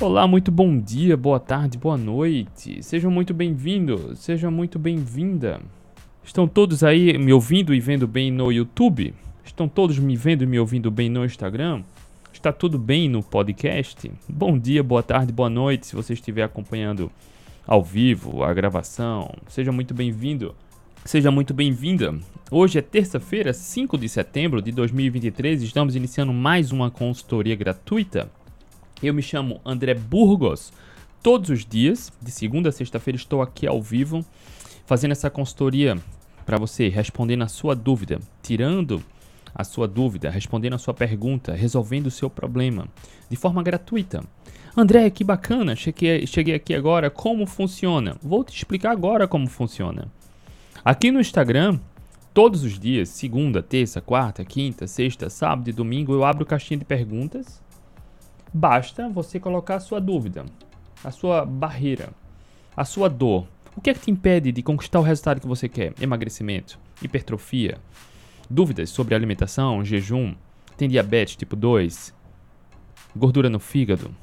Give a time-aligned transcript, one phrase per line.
[0.00, 2.80] Olá, muito bom dia, boa tarde, boa noite.
[2.84, 5.60] Sejam muito bem-vindos, seja muito bem-vinda.
[6.22, 9.12] Estão todos aí me ouvindo e vendo bem no YouTube?
[9.44, 11.82] Estão todos me vendo e me ouvindo bem no Instagram?
[12.32, 14.08] Está tudo bem no podcast?
[14.28, 17.10] Bom dia, boa tarde, boa noite, se você estiver acompanhando
[17.66, 19.34] ao vivo a gravação.
[19.48, 20.54] Seja muito bem-vindo.
[21.04, 22.14] Seja muito bem-vinda.
[22.52, 25.60] Hoje é terça-feira, 5 de setembro de 2023.
[25.60, 28.30] Estamos iniciando mais uma consultoria gratuita
[29.06, 30.72] eu me chamo André Burgos.
[31.22, 34.24] Todos os dias, de segunda a sexta-feira, estou aqui ao vivo
[34.86, 35.96] fazendo essa consultoria
[36.44, 39.02] para você, respondendo a sua dúvida, tirando
[39.54, 42.88] a sua dúvida, respondendo a sua pergunta, resolvendo o seu problema
[43.28, 44.22] de forma gratuita.
[44.76, 48.16] André, que bacana, cheguei, cheguei aqui agora, como funciona?
[48.22, 50.10] Vou te explicar agora como funciona.
[50.84, 51.78] Aqui no Instagram,
[52.32, 56.84] todos os dias, segunda, terça, quarta, quinta, sexta, sábado e domingo, eu abro caixinha de
[56.84, 57.60] perguntas
[58.52, 60.44] Basta você colocar a sua dúvida,
[61.04, 62.10] a sua barreira,
[62.76, 63.46] a sua dor.
[63.76, 65.92] O que é que te impede de conquistar o resultado que você quer?
[66.00, 67.78] Emagrecimento, hipertrofia,
[68.48, 70.34] dúvidas sobre alimentação, jejum,
[70.76, 72.14] tem diabetes tipo 2,
[73.14, 74.14] gordura no fígado,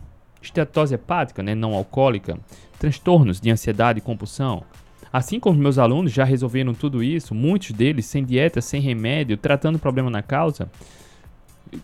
[0.42, 2.38] estetose hepática, né, não alcoólica,
[2.80, 4.64] transtornos de ansiedade e compulsão.
[5.12, 9.76] Assim como meus alunos já resolveram tudo isso, muitos deles sem dieta, sem remédio, tratando
[9.76, 10.70] o problema na causa,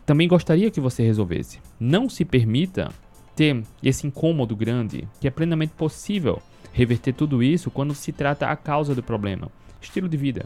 [0.06, 1.60] também gostaria que você resolvesse.
[1.80, 2.92] Não se permita
[3.36, 6.42] ter esse incômodo grande, que é plenamente possível
[6.74, 9.50] reverter tudo isso quando se trata a causa do problema,
[9.82, 10.46] estilo de vida.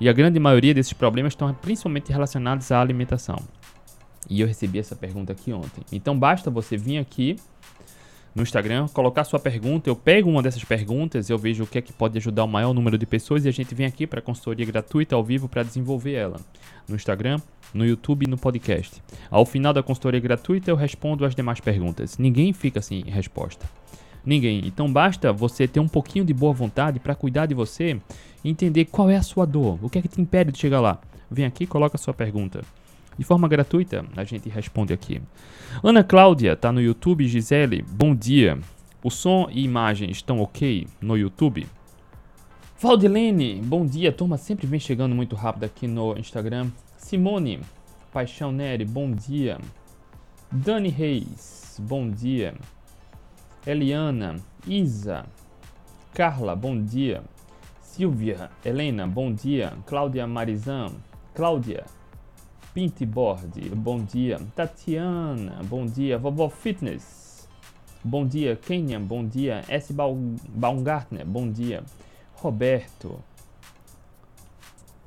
[0.00, 3.38] E a grande maioria desses problemas estão principalmente relacionados à alimentação.
[4.28, 5.84] E eu recebi essa pergunta aqui ontem.
[5.92, 7.36] Então basta você vir aqui
[8.34, 11.82] no Instagram, colocar sua pergunta, eu pego uma dessas perguntas, eu vejo o que é
[11.82, 14.66] que pode ajudar o maior número de pessoas e a gente vem aqui para consultoria
[14.66, 16.40] gratuita ao vivo para desenvolver ela.
[16.88, 17.40] No Instagram,
[17.72, 19.00] no YouTube e no podcast.
[19.30, 22.18] Ao final da consultoria gratuita, eu respondo as demais perguntas.
[22.18, 23.70] Ninguém fica sem resposta.
[24.26, 24.62] Ninguém.
[24.66, 28.00] Então basta você ter um pouquinho de boa vontade para cuidar de você
[28.42, 30.80] e entender qual é a sua dor, o que é que te impede de chegar
[30.80, 31.00] lá.
[31.30, 32.62] Vem aqui, coloca a sua pergunta.
[33.16, 35.22] De forma gratuita, a gente responde aqui.
[35.82, 37.28] Ana Cláudia tá no YouTube.
[37.28, 38.58] Gisele, bom dia.
[39.02, 41.66] O som e imagem estão ok no YouTube?
[42.80, 44.12] Valdilene, bom dia.
[44.12, 46.70] Turma sempre vem chegando muito rápido aqui no Instagram.
[46.96, 47.60] Simone,
[48.12, 49.58] Paixão Neri, bom dia.
[50.50, 52.54] Dani Reis, bom dia.
[53.66, 54.36] Eliana,
[54.66, 55.24] Isa,
[56.12, 57.22] Carla, bom dia.
[57.80, 59.72] Silvia, Helena, bom dia.
[59.86, 60.92] Cláudia Marizan,
[61.34, 61.84] Cláudia,
[62.74, 64.40] Pintboard, bom dia.
[64.56, 66.18] Tatiana, bom dia.
[66.18, 67.48] Vovó Fitness,
[68.02, 68.56] bom dia.
[68.56, 69.62] Kenyan, bom dia.
[69.68, 69.94] S.
[69.94, 71.84] Baumgartner, bom dia.
[72.34, 73.22] Roberto,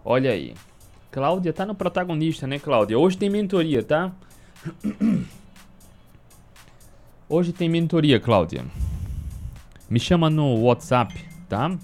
[0.03, 0.55] olha aí.
[1.11, 2.97] Cláudia tá no protagonista, né, Cláudia?
[2.97, 4.13] Hoje tem mentoria, tá?
[7.27, 8.65] Hoje tem mentoria, Cláudia.
[9.89, 11.13] Me chama no WhatsApp,
[11.49, 11.77] tá?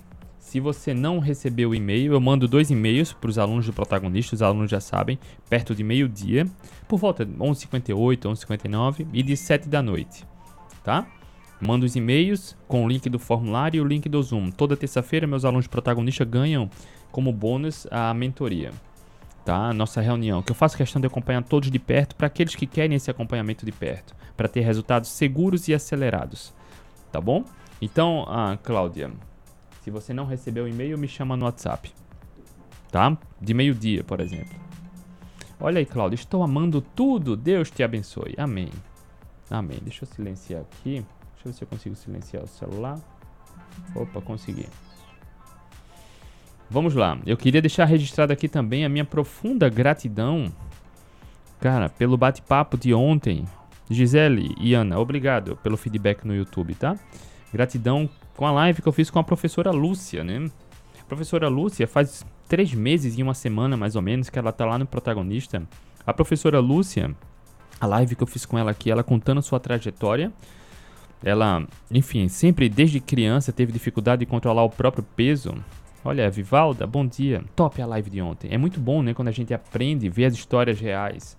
[0.53, 4.36] Se você não recebeu o e-mail, eu mando dois e-mails para os alunos do protagonista,
[4.36, 5.18] os alunos já sabem,
[5.50, 6.46] perto de meio-dia,
[6.88, 10.24] por volta de 11h58, 11h59 e de 7 da noite,
[10.84, 11.08] tá?
[11.59, 14.52] Mando os e-mails com o link do formulário e o link do Zoom.
[14.52, 16.70] Toda terça-feira, meus alunos protagonistas ganham
[17.12, 18.72] como bônus a mentoria
[19.44, 19.74] tá?
[19.74, 22.96] Nossa reunião, que eu faço questão de acompanhar todos de perto para aqueles que querem
[22.96, 26.53] esse acompanhamento de perto, para ter resultados seguros e acelerados,
[27.12, 27.44] tá bom?
[27.81, 29.12] Então, ah, Cláudia,
[29.83, 31.94] se você não recebeu o e-mail, me chama no WhatsApp,
[32.89, 33.17] tá?
[33.41, 34.55] De meio-dia, por exemplo.
[35.59, 37.35] Olha aí, Cláudia, estou amando tudo.
[37.35, 38.33] Deus te abençoe.
[38.38, 38.69] Amém.
[39.51, 39.77] Amém.
[39.81, 41.05] Deixa eu silenciar aqui.
[41.33, 42.97] Deixa eu ver se eu consigo silenciar o celular.
[43.93, 44.67] Opa, consegui.
[46.69, 47.19] Vamos lá.
[47.25, 50.51] Eu queria deixar registrado aqui também a minha profunda gratidão,
[51.59, 53.45] cara, pelo bate-papo de ontem.
[53.89, 56.97] Gisele e Ana, obrigado pelo feedback no YouTube, tá?
[57.51, 60.49] Gratidão com a live que eu fiz com a professora Lúcia, né?
[60.99, 64.66] A professora Lúcia faz três meses e uma semana, mais ou menos, que ela tá
[64.66, 65.63] lá no protagonista.
[66.05, 67.16] A professora Lúcia,
[67.79, 70.31] a live que eu fiz com ela aqui, ela contando sua trajetória.
[71.23, 75.55] Ela, enfim, sempre desde criança teve dificuldade de controlar o próprio peso.
[76.03, 77.43] Olha, Vivalda, bom dia.
[77.55, 78.52] Top a live de ontem.
[78.52, 81.37] É muito bom, né, quando a gente aprende, vê as histórias reais.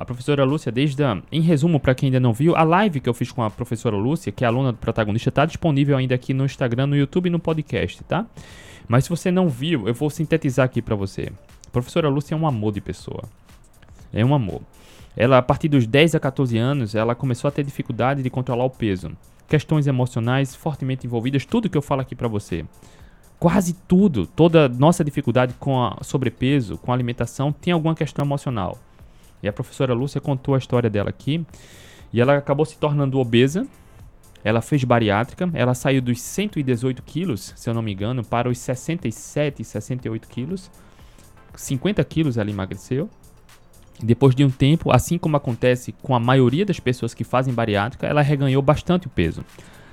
[0.00, 3.08] A professora Lúcia, desde a, em resumo, para quem ainda não viu, a live que
[3.10, 6.32] eu fiz com a professora Lúcia, que é aluna do protagonista, está disponível ainda aqui
[6.32, 8.24] no Instagram, no YouTube e no podcast, tá?
[8.88, 11.30] Mas se você não viu, eu vou sintetizar aqui para você.
[11.66, 13.24] A professora Lúcia é um amor de pessoa.
[14.10, 14.62] É um amor.
[15.14, 18.64] Ela, a partir dos 10 a 14 anos, ela começou a ter dificuldade de controlar
[18.64, 19.12] o peso.
[19.46, 22.64] Questões emocionais fortemente envolvidas, tudo que eu falo aqui para você
[23.38, 28.78] quase tudo, toda nossa dificuldade com sobrepeso, com a alimentação, tem alguma questão emocional.
[29.42, 31.44] E a professora Lúcia contou a história dela aqui.
[32.12, 33.66] E ela acabou se tornando obesa.
[34.42, 35.50] Ela fez bariátrica.
[35.54, 40.70] Ela saiu dos 118 quilos, se eu não me engano, para os 67, 68 quilos.
[41.54, 43.08] 50 quilos ela emagreceu.
[44.02, 48.06] Depois de um tempo, assim como acontece com a maioria das pessoas que fazem bariátrica,
[48.06, 49.44] ela reganhou bastante o peso.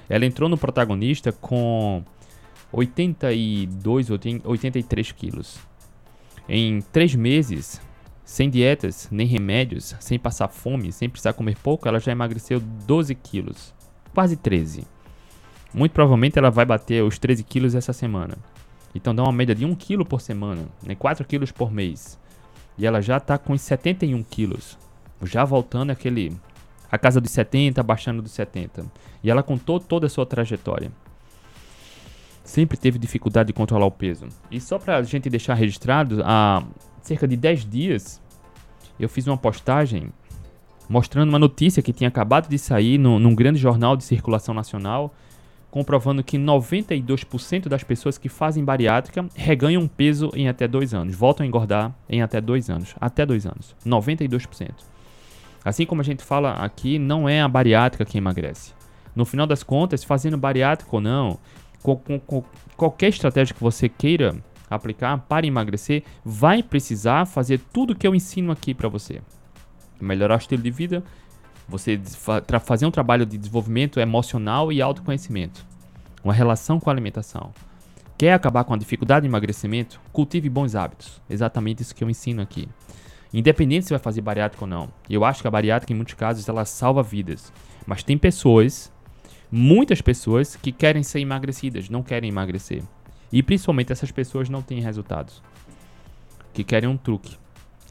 [0.08, 2.02] Ela entrou no protagonista com
[2.72, 4.08] 82,
[4.46, 5.60] 83 quilos.
[6.48, 7.82] Em três meses,
[8.28, 13.16] sem dietas, nem remédios, sem passar fome, sem precisar comer pouco, ela já emagreceu 12
[13.16, 13.74] quilos.
[14.14, 14.84] Quase 13.
[15.74, 18.38] Muito provavelmente ela vai bater os 13 quilos essa semana.
[18.94, 20.94] Então dá uma média de 1 quilo por semana, né?
[20.94, 22.20] 4 quilos por mês.
[22.78, 24.78] E ela já está com 71 quilos.
[25.24, 26.36] Já voltando aquele.
[26.92, 28.86] A casa dos 70, baixando dos 70.
[29.24, 30.92] E ela contou toda a sua trajetória.
[32.44, 34.28] Sempre teve dificuldade de controlar o peso.
[34.52, 36.62] E só para a gente deixar registrado, há
[37.08, 38.22] cerca de 10 dias
[39.00, 40.10] eu fiz uma postagem
[40.90, 45.14] mostrando uma notícia que tinha acabado de sair no, num grande jornal de circulação nacional
[45.72, 51.44] comprovando que 92% das pessoas que fazem bariátrica reganham peso em até dois anos, voltam
[51.44, 54.72] a engordar em até dois anos, até dois anos, 92%.
[55.64, 58.74] Assim como a gente fala aqui, não é a bariátrica que emagrece.
[59.16, 61.38] No final das contas, fazendo bariátrica ou não,
[61.84, 62.44] com, com, com
[62.76, 64.36] qualquer estratégia que você queira
[64.70, 69.22] aplicar para emagrecer, vai precisar fazer tudo que eu ensino aqui para você.
[70.00, 71.04] Melhorar o estilo de vida,
[71.68, 72.00] você
[72.64, 75.66] fazer um trabalho de desenvolvimento emocional e autoconhecimento.
[76.24, 77.52] Uma relação com a alimentação.
[78.18, 80.00] Quer acabar com a dificuldade de emagrecimento?
[80.12, 81.22] Cultive bons hábitos.
[81.30, 82.68] Exatamente isso que eu ensino aqui.
[83.34, 84.90] Independente se vai fazer bariátrica ou não.
[85.10, 87.52] Eu acho que a bariátrica, em muitos casos, ela salva vidas.
[87.86, 88.92] Mas tem pessoas,
[89.52, 92.82] muitas pessoas, que querem ser emagrecidas, não querem emagrecer.
[93.32, 95.42] E principalmente essas pessoas não têm resultados.
[96.54, 97.38] Que querem um truque.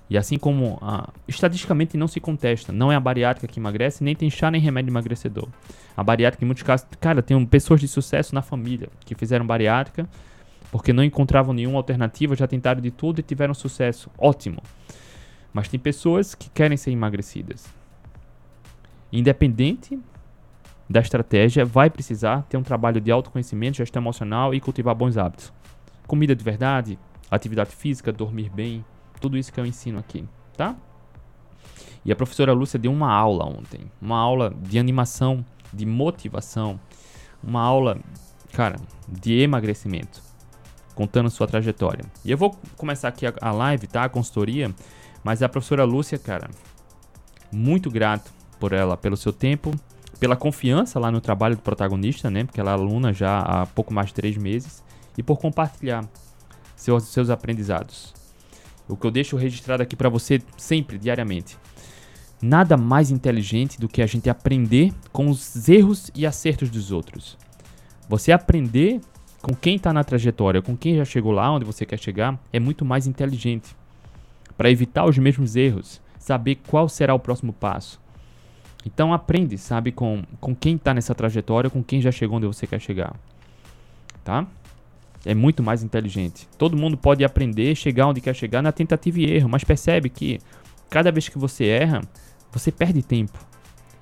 [0.09, 4.15] E assim como a, estatisticamente não se contesta, não é a bariátrica que emagrece, nem
[4.15, 5.49] tem chá nem remédio emagrecedor.
[5.97, 10.09] A bariátrica, em muitos casos, cara, tem pessoas de sucesso na família que fizeram bariátrica
[10.71, 14.11] porque não encontravam nenhuma alternativa, já tentaram de tudo e tiveram sucesso.
[14.19, 14.63] Ótimo.
[15.53, 17.67] Mas tem pessoas que querem ser emagrecidas.
[19.13, 19.99] Independente
[20.89, 25.53] da estratégia, vai precisar ter um trabalho de autoconhecimento, gestão emocional e cultivar bons hábitos.
[26.07, 26.99] Comida de verdade,
[27.31, 28.85] atividade física, dormir bem,
[29.21, 30.25] tudo isso que eu ensino aqui,
[30.57, 30.77] tá?
[32.05, 36.79] E a professora Lúcia deu uma aula ontem, uma aula de animação, de motivação,
[37.43, 37.99] uma aula,
[38.53, 38.77] cara,
[39.09, 40.23] de emagrecimento,
[40.95, 42.05] contando sua trajetória.
[42.25, 44.05] E eu vou começar aqui a, live, tá?
[44.05, 44.73] A consultoria,
[45.25, 46.49] mas a professora Lúcia, cara,
[47.51, 48.31] muito grato
[48.61, 49.73] por ela, pelo seu tempo,
[50.19, 52.45] pela confiança lá no trabalho do protagonista, né?
[52.45, 54.83] Porque ela é aluna já há pouco mais de três meses,
[55.17, 56.05] e por compartilhar
[56.75, 58.15] seus, seus aprendizados.
[58.89, 61.59] O que eu deixo registrado aqui para você sempre, diariamente.
[62.41, 67.37] Nada mais inteligente do que a gente aprender com os erros e acertos dos outros.
[68.09, 69.01] Você aprender
[69.43, 72.61] com quem está na trajetória, com quem já chegou lá onde você quer chegar, é
[72.61, 73.75] muito mais inteligente.
[74.57, 78.01] Para evitar os mesmos erros, saber qual será o próximo passo.
[78.87, 82.67] Então aprende, sabe, com, com quem está nessa trajetória, com quem já chegou onde você
[82.67, 83.15] quer chegar.
[84.25, 84.47] Tá?
[85.27, 86.49] é muito mais inteligente.
[86.57, 90.39] Todo mundo pode aprender, chegar onde quer chegar na tentativa e erro, mas percebe que
[90.89, 92.01] cada vez que você erra,
[92.53, 93.37] você perde tempo.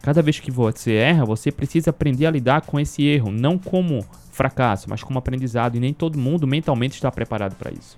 [0.02, 4.04] Cada vez que você erra, você precisa aprender a lidar com esse erro, não como
[4.30, 7.97] fracasso, mas como aprendizado, e nem todo mundo mentalmente está preparado para isso.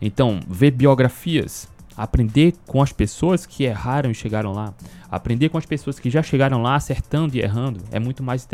[0.00, 1.68] Então, ver biografias,
[2.02, 4.74] aprender com as pessoas que erraram e chegaram lá,
[5.10, 8.46] aprender com as pessoas que já chegaram lá acertando e errando, é muito mais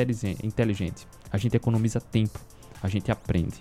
[0.42, 1.06] inteligente.
[1.32, 2.38] A gente economiza tempo
[2.82, 3.54] a gente aprende.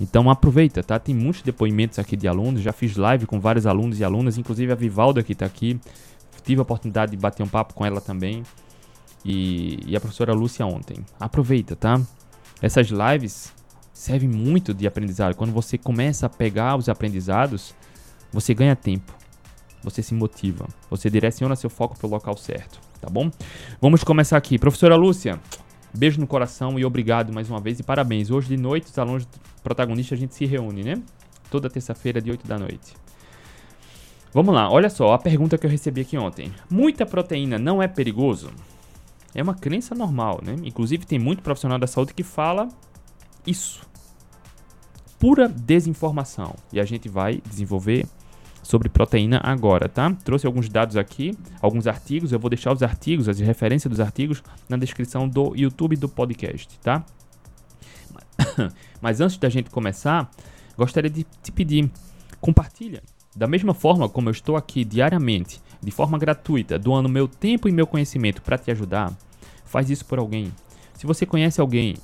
[0.00, 0.98] Então aproveita, tá?
[0.98, 4.72] Tem muitos depoimentos aqui de alunos, já fiz live com vários alunos e alunas, inclusive
[4.72, 5.80] a Vivalda que está aqui.
[6.44, 8.42] Tive a oportunidade de bater um papo com ela também.
[9.24, 11.04] E, e a professora Lúcia ontem.
[11.18, 12.00] Aproveita, tá?
[12.62, 13.52] Essas lives
[13.92, 15.34] servem muito de aprendizado.
[15.34, 17.74] Quando você começa a pegar os aprendizados,
[18.36, 19.14] você ganha tempo.
[19.82, 20.68] Você se motiva.
[20.90, 23.30] Você direciona seu foco para o local certo, tá bom?
[23.80, 24.58] Vamos começar aqui.
[24.58, 25.40] Professora Lúcia,
[25.96, 28.30] Beijo no coração e obrigado mais uma vez e parabéns.
[28.30, 29.26] Hoje de noite, os alunos
[29.62, 31.02] protagonistas, a gente se reúne, né?
[31.50, 32.94] Toda terça-feira, de 8 da noite.
[34.30, 36.52] Vamos lá, olha só a pergunta que eu recebi aqui ontem.
[36.68, 38.50] Muita proteína não é perigoso?
[39.34, 40.56] É uma crença normal, né?
[40.64, 42.68] Inclusive tem muito profissional da saúde que fala
[43.46, 43.80] isso.
[45.18, 46.54] Pura desinformação.
[46.74, 48.06] E a gente vai desenvolver
[48.66, 50.12] sobre proteína agora, tá?
[50.24, 51.32] Trouxe alguns dados aqui,
[51.62, 55.94] alguns artigos, eu vou deixar os artigos, as referências dos artigos na descrição do YouTube
[55.94, 57.04] do podcast, tá?
[59.00, 60.28] Mas antes da gente começar,
[60.76, 61.88] gostaria de te pedir,
[62.40, 63.04] compartilha.
[63.36, 67.72] Da mesma forma como eu estou aqui diariamente de forma gratuita, doando meu tempo e
[67.72, 69.16] meu conhecimento para te ajudar,
[69.64, 70.52] faz isso por alguém.
[70.94, 71.94] Se você conhece alguém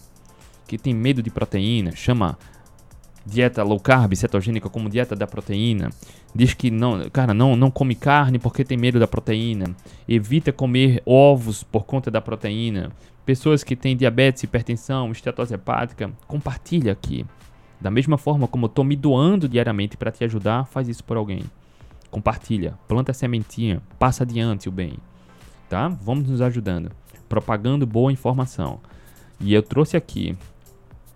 [0.68, 2.38] que tem medo de proteína, chama
[3.24, 5.90] dieta low carb, cetogênica como dieta da proteína,
[6.34, 9.74] diz que não, cara, não, não come carne porque tem medo da proteína,
[10.08, 12.90] evita comer ovos por conta da proteína.
[13.24, 17.24] Pessoas que têm diabetes, hipertensão, estetose hepática, compartilha aqui.
[17.80, 21.16] Da mesma forma como eu tô me doando diariamente para te ajudar, faz isso por
[21.16, 21.42] alguém.
[22.10, 24.94] Compartilha, planta a sementinha, passa adiante o bem.
[25.68, 25.88] Tá?
[25.88, 26.90] Vamos nos ajudando,
[27.28, 28.80] propagando boa informação.
[29.40, 30.36] E eu trouxe aqui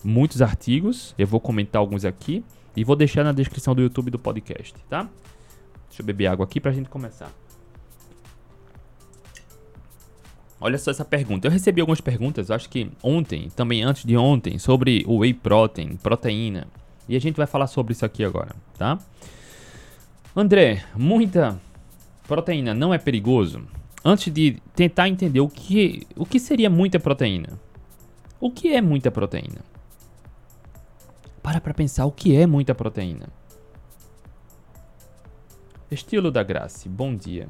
[0.03, 2.45] muitos artigos, eu vou comentar alguns aqui
[2.77, 5.09] e vou deixar na descrição do YouTube do podcast, tá?
[5.89, 7.33] Deixa eu beber água aqui pra gente começar.
[10.61, 11.47] Olha só essa pergunta.
[11.47, 15.97] Eu recebi algumas perguntas, acho que ontem, também antes de ontem, sobre o whey protein,
[15.97, 16.67] proteína.
[17.09, 18.99] E a gente vai falar sobre isso aqui agora, tá?
[20.35, 21.61] André, muita
[22.27, 23.63] proteína não é perigoso?
[24.05, 27.59] Antes de tentar entender o que, o que seria muita proteína.
[28.41, 29.76] O que é muita proteína?
[31.47, 33.29] Para para pensar o que é muita proteína.
[35.89, 37.47] Estilo da Graça, bom dia.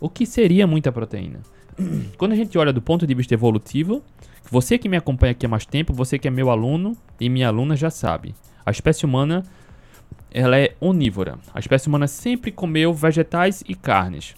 [0.00, 1.40] O que seria muita proteína?
[2.16, 4.04] Quando a gente olha do ponto de vista evolutivo,
[4.52, 7.48] você que me acompanha aqui há mais tempo, você que é meu aluno e minha
[7.48, 8.36] aluna já sabe.
[8.64, 9.42] A espécie humana
[10.30, 11.40] ela é onívora.
[11.52, 14.36] A espécie humana sempre comeu vegetais e carnes.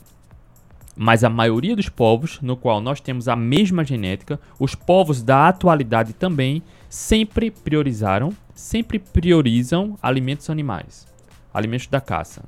[0.97, 5.49] Mas a maioria dos povos, no qual nós temos a mesma genética, os povos da
[5.49, 11.07] atualidade também sempre priorizaram, sempre priorizam alimentos animais,
[11.53, 12.45] alimentos da caça,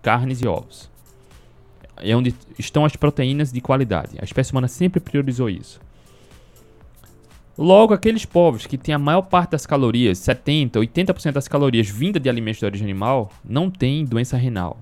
[0.00, 0.90] carnes e ovos.
[1.98, 4.16] É onde estão as proteínas de qualidade.
[4.18, 5.78] A espécie humana sempre priorizou isso.
[7.56, 12.18] Logo, aqueles povos que têm a maior parte das calorias, 70, 80% das calorias vinda
[12.18, 14.78] de alimentos de origem animal, não têm doença renal.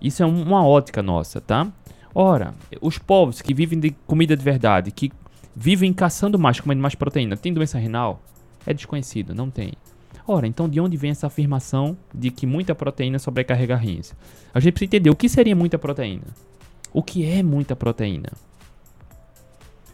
[0.00, 1.70] Isso é uma ótica nossa, tá?
[2.12, 5.12] Ora, os povos que vivem de comida de verdade, que
[5.54, 8.22] vivem caçando mais, comendo mais proteína, tem doença renal?
[8.66, 9.72] É desconhecido, não tem.
[10.26, 14.14] Ora, então de onde vem essa afirmação de que muita proteína sobrecarrega rins?
[14.54, 16.24] A gente precisa entender o que seria muita proteína.
[16.92, 18.30] O que é muita proteína?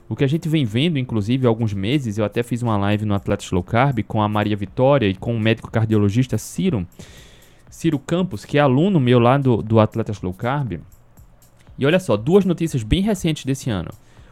[0.09, 3.05] O que a gente vem vendo, inclusive, há alguns meses, eu até fiz uma live
[3.05, 6.87] no Atletas Low Carb com a Maria Vitória e com o médico cardiologista Ciro,
[7.69, 10.81] Ciro Campos, que é aluno meu lá do, do Atletas Low Carb.
[11.79, 13.91] E olha só, duas notícias bem recentes desse ano.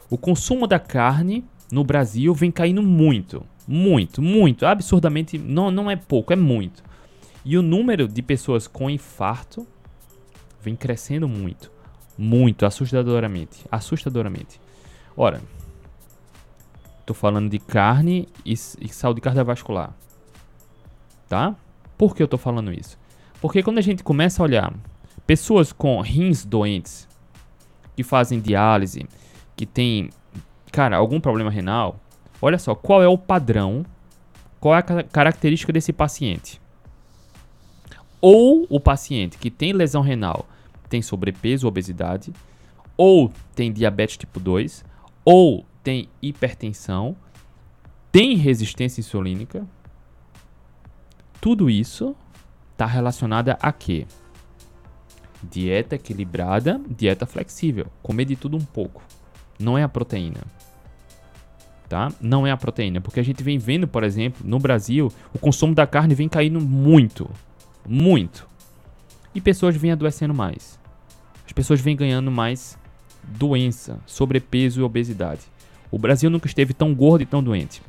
[0.09, 3.45] O consumo da carne no Brasil vem caindo muito.
[3.67, 4.65] Muito, muito.
[4.65, 5.39] Absurdamente.
[5.39, 6.83] Não, não é pouco, é muito.
[7.45, 9.67] E o número de pessoas com infarto
[10.61, 11.71] vem crescendo muito.
[12.17, 13.65] Muito, assustadoramente.
[13.71, 14.61] Assustadoramente.
[15.17, 15.41] Ora,
[17.05, 19.95] tô falando de carne e, e saúde cardiovascular.
[21.29, 21.57] Tá?
[21.97, 22.99] Por que eu tô falando isso?
[23.41, 24.75] Porque quando a gente começa a olhar
[25.27, 27.09] pessoas com rins doentes,
[27.95, 29.07] que fazem diálise,
[29.57, 30.11] que tem,
[30.71, 31.99] cara, algum problema renal,
[32.41, 33.85] olha só, qual é o padrão,
[34.61, 36.61] qual é a característica desse paciente?
[38.21, 40.47] Ou o paciente que tem lesão renal
[40.89, 42.33] tem sobrepeso, obesidade,
[42.97, 44.85] ou tem diabetes tipo 2,
[45.25, 47.17] ou tem hipertensão,
[48.11, 49.67] tem resistência insulínica.
[51.41, 52.17] Tudo isso
[52.73, 54.07] está relacionada a quê?
[55.43, 57.87] Dieta equilibrada, dieta flexível.
[58.03, 59.03] Comer de tudo um pouco.
[59.59, 60.41] Não é a proteína.
[61.89, 62.13] Tá?
[62.21, 63.01] Não é a proteína.
[63.01, 66.61] Porque a gente vem vendo, por exemplo, no Brasil, o consumo da carne vem caindo
[66.61, 67.31] muito.
[67.89, 68.47] Muito.
[69.35, 70.79] E pessoas vêm adoecendo mais.
[71.45, 72.77] As pessoas vêm ganhando mais
[73.23, 75.43] doença, sobrepeso e obesidade.
[75.91, 77.81] O Brasil nunca esteve tão gordo e tão doente.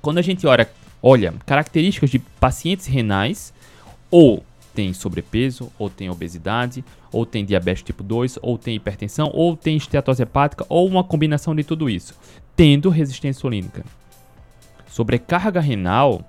[0.00, 0.68] Quando a gente olha,
[1.02, 3.52] olha características de pacientes renais,
[4.10, 4.44] ou
[4.78, 9.76] tem sobrepeso, ou tem obesidade, ou tem diabetes tipo 2, ou tem hipertensão, ou tem
[9.76, 12.14] esteatose hepática, ou uma combinação de tudo isso,
[12.54, 13.84] tendo resistência insulínica.
[14.86, 16.22] Sobrecarga renal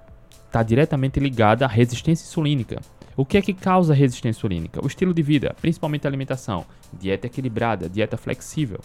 [0.48, 2.82] está diretamente ligada à resistência insulínica.
[3.16, 4.84] O que é que causa resistência insulínica?
[4.84, 8.80] O estilo de vida, principalmente a alimentação, dieta equilibrada, dieta flexível.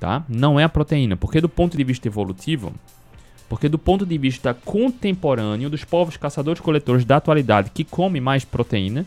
[0.00, 0.24] Tá?
[0.28, 2.74] Não é a proteína, porque do ponto de vista evolutivo,
[3.54, 9.06] porque, do ponto de vista contemporâneo dos povos caçadores-coletores da atualidade que comem mais proteína,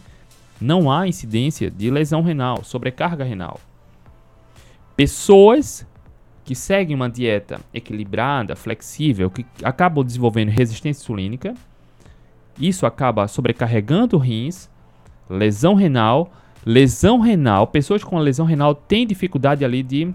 [0.62, 3.60] não há incidência de lesão renal, sobrecarga renal.
[4.96, 5.86] Pessoas
[6.46, 11.54] que seguem uma dieta equilibrada, flexível, que acabam desenvolvendo resistência insulínica,
[12.58, 14.70] isso acaba sobrecarregando rins,
[15.30, 16.32] lesão renal.
[16.66, 20.14] Lesão renal, pessoas com lesão renal têm dificuldade ali de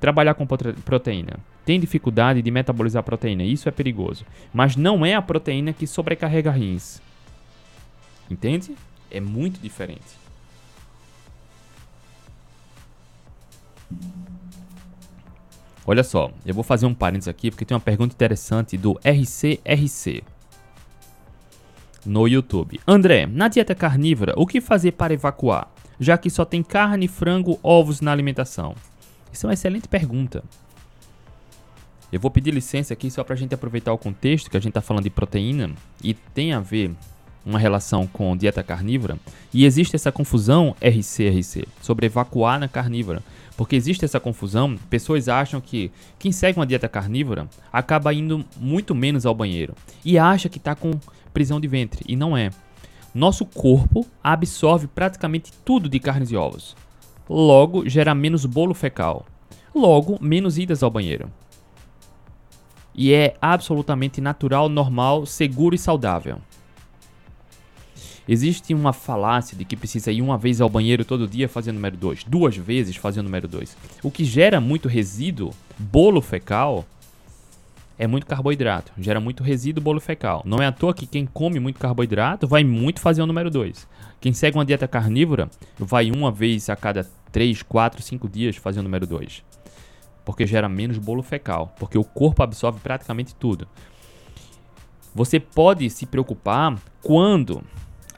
[0.00, 3.42] trabalhar com proteína tem dificuldade de metabolizar proteína.
[3.42, 4.24] Isso é perigoso.
[4.54, 6.98] Mas não é a proteína que sobrecarrega rins.
[8.30, 8.74] Entende?
[9.10, 10.16] É muito diferente.
[15.86, 20.22] Olha só, eu vou fazer um parênteses aqui porque tem uma pergunta interessante do RCRC
[22.06, 22.80] no YouTube.
[22.88, 25.70] André, na dieta carnívora, o que fazer para evacuar?
[26.00, 28.74] Já que só tem carne, frango, ovos na alimentação.
[29.30, 30.42] Isso é uma excelente pergunta.
[32.12, 34.70] Eu vou pedir licença aqui só para a gente aproveitar o contexto que a gente
[34.70, 35.70] está falando de proteína
[36.02, 36.90] e tem a ver
[37.44, 39.18] uma relação com dieta carnívora.
[39.52, 43.22] E existe essa confusão RC-RC sobre evacuar na carnívora.
[43.56, 48.94] Porque existe essa confusão, pessoas acham que quem segue uma dieta carnívora acaba indo muito
[48.94, 49.74] menos ao banheiro
[50.04, 50.92] e acha que está com
[51.32, 52.50] prisão de ventre, e não é.
[53.14, 56.76] Nosso corpo absorve praticamente tudo de carnes e ovos.
[57.28, 59.26] Logo, gera menos bolo fecal.
[59.74, 61.30] Logo, menos idas ao banheiro.
[63.00, 66.38] E é absolutamente natural, normal, seguro e saudável.
[68.28, 71.96] Existe uma falácia de que precisa ir uma vez ao banheiro todo dia fazer número
[71.96, 73.76] 2, duas vezes fazer número 2.
[74.02, 76.84] O que gera muito resíduo, bolo fecal,
[77.96, 78.90] é muito carboidrato.
[78.98, 80.42] Gera muito resíduo bolo fecal.
[80.44, 83.86] Não é à toa que quem come muito carboidrato vai muito fazer o número 2.
[84.20, 88.80] Quem segue uma dieta carnívora vai uma vez a cada 3, 4, 5 dias fazer
[88.80, 89.44] o número 2.
[90.28, 91.74] Porque gera menos bolo fecal.
[91.78, 93.66] Porque o corpo absorve praticamente tudo.
[95.14, 97.64] Você pode se preocupar quando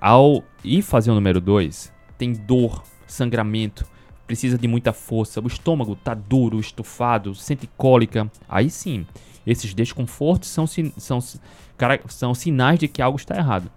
[0.00, 3.86] ao ir fazer o número 2, tem dor, sangramento,
[4.26, 8.28] precisa de muita força, o estômago tá duro, estufado, sente cólica.
[8.48, 9.06] Aí sim,
[9.46, 11.20] esses desconfortos são, são,
[12.08, 13.70] são sinais de que algo está errado.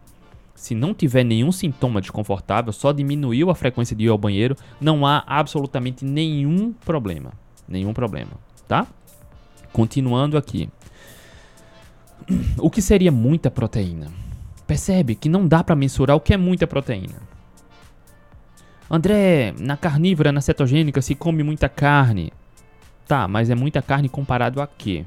[0.55, 5.05] Se não tiver nenhum sintoma desconfortável, só diminuiu a frequência de ir ao banheiro, não
[5.05, 7.42] há absolutamente nenhum problema.
[7.67, 8.31] Nenhum problema,
[8.67, 8.87] tá?
[9.71, 10.69] Continuando aqui.
[12.57, 14.11] O que seria muita proteína?
[14.65, 17.15] Percebe que não dá para mensurar o que é muita proteína.
[18.89, 22.31] André, na carnívora, na cetogênica, se come muita carne.
[23.07, 25.03] Tá, mas é muita carne comparado a quê?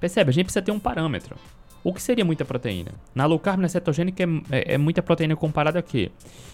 [0.00, 0.30] Percebe?
[0.30, 1.36] A gente precisa ter um parâmetro.
[1.84, 2.92] O que seria muita proteína?
[3.14, 6.10] Na low carb, na cetogênica, é, é, é muita proteína comparado a quê?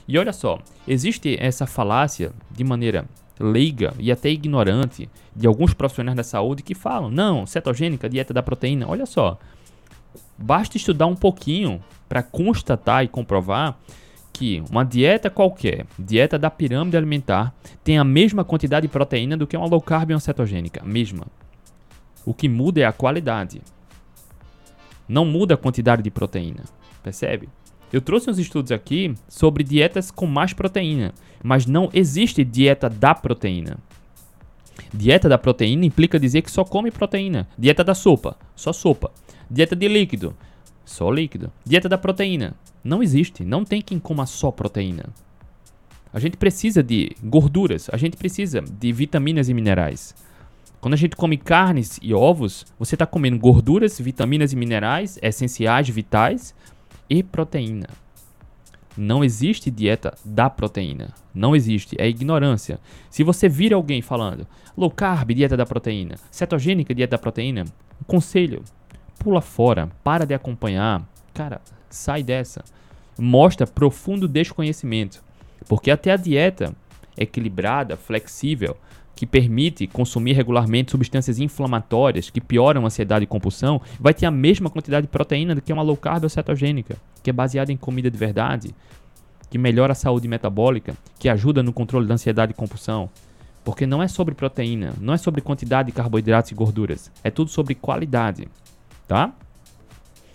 [0.06, 3.06] E olha só, existe essa falácia de maneira
[3.38, 8.42] leiga e até ignorante de alguns profissionais da saúde que falam: não, cetogênica, dieta da
[8.42, 8.86] proteína.
[8.88, 9.38] Olha só,
[10.36, 13.78] Basta estudar um pouquinho para constatar e comprovar
[14.32, 19.46] que uma dieta qualquer, dieta da pirâmide alimentar, tem a mesma quantidade de proteína do
[19.46, 21.26] que uma low carb e uma cetogênica, mesma.
[22.24, 23.60] O que muda é a qualidade.
[25.08, 26.64] Não muda a quantidade de proteína,
[27.02, 27.48] percebe?
[27.92, 31.12] Eu trouxe uns estudos aqui sobre dietas com mais proteína,
[31.44, 33.76] mas não existe dieta da proteína.
[34.94, 37.46] Dieta da proteína implica dizer que só come proteína.
[37.58, 39.12] Dieta da sopa, só sopa.
[39.50, 40.34] Dieta de líquido,
[40.86, 41.52] só líquido.
[41.66, 43.44] Dieta da proteína, não existe.
[43.44, 45.04] Não tem quem coma só proteína.
[46.10, 50.14] A gente precisa de gorduras, a gente precisa de vitaminas e minerais.
[50.80, 55.88] Quando a gente come carnes e ovos, você está comendo gorduras, vitaminas e minerais essenciais,
[55.88, 56.54] vitais
[57.08, 57.88] e proteína.
[58.96, 61.14] Não existe dieta da proteína.
[61.34, 61.96] Não existe.
[61.98, 62.78] É ignorância.
[63.10, 67.64] Se você vir alguém falando low carb, dieta da proteína, cetogênica, dieta da proteína,
[68.06, 68.62] conselho,
[69.18, 71.06] pula fora, para de acompanhar.
[71.32, 72.64] Cara, sai dessa.
[73.18, 75.22] Mostra profundo desconhecimento.
[75.68, 76.74] Porque até a dieta
[77.16, 78.76] equilibrada, flexível,
[79.22, 84.32] que permite consumir regularmente substâncias inflamatórias que pioram a ansiedade e compulsão, vai ter a
[84.32, 87.76] mesma quantidade de proteína do que uma low carb ou cetogênica, que é baseada em
[87.76, 88.74] comida de verdade,
[89.48, 93.08] que melhora a saúde metabólica, que ajuda no controle da ansiedade e compulsão.
[93.64, 97.48] Porque não é sobre proteína, não é sobre quantidade de carboidratos e gorduras, é tudo
[97.48, 98.48] sobre qualidade
[99.06, 99.32] tá?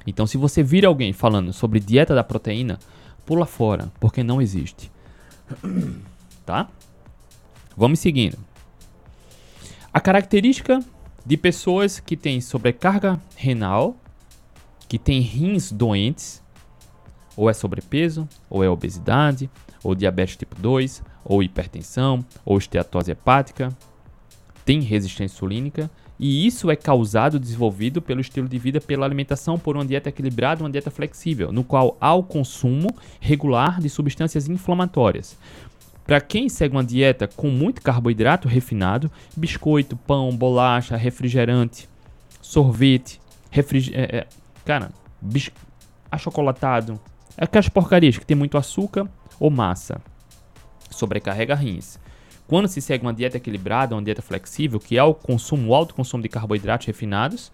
[0.06, 2.80] Então, se você vir alguém falando sobre dieta da proteína,
[3.26, 4.90] pula fora, porque não existe.
[6.46, 6.70] Tá?
[7.76, 8.47] Vamos seguindo.
[9.98, 10.80] A característica
[11.26, 13.98] de pessoas que têm sobrecarga renal,
[14.88, 16.40] que têm rins doentes,
[17.36, 19.50] ou é sobrepeso, ou é obesidade,
[19.84, 23.76] ou diabetes tipo 2, ou hipertensão, ou esteatose hepática,
[24.64, 29.76] tem resistência insulínica, e isso é causado, desenvolvido pelo estilo de vida, pela alimentação, por
[29.76, 35.38] uma dieta equilibrada, uma dieta flexível, no qual há o consumo regular de substâncias inflamatórias.
[36.08, 41.90] Para quem segue uma dieta com muito carboidrato refinado, biscoito, pão, bolacha, refrigerante,
[42.42, 43.20] sorvete,
[43.52, 43.92] refrig...
[43.94, 44.28] É, é,
[44.64, 44.90] cara,
[45.22, 45.52] bis...
[46.10, 46.98] achocolatado,
[47.38, 49.06] aquelas porcarias que tem muito açúcar
[49.38, 50.02] ou massa,
[50.90, 52.00] sobrecarrega rins.
[52.48, 55.94] Quando se segue uma dieta equilibrada, uma dieta flexível, que é o consumo, o alto
[55.94, 57.52] consumo de carboidratos refinados,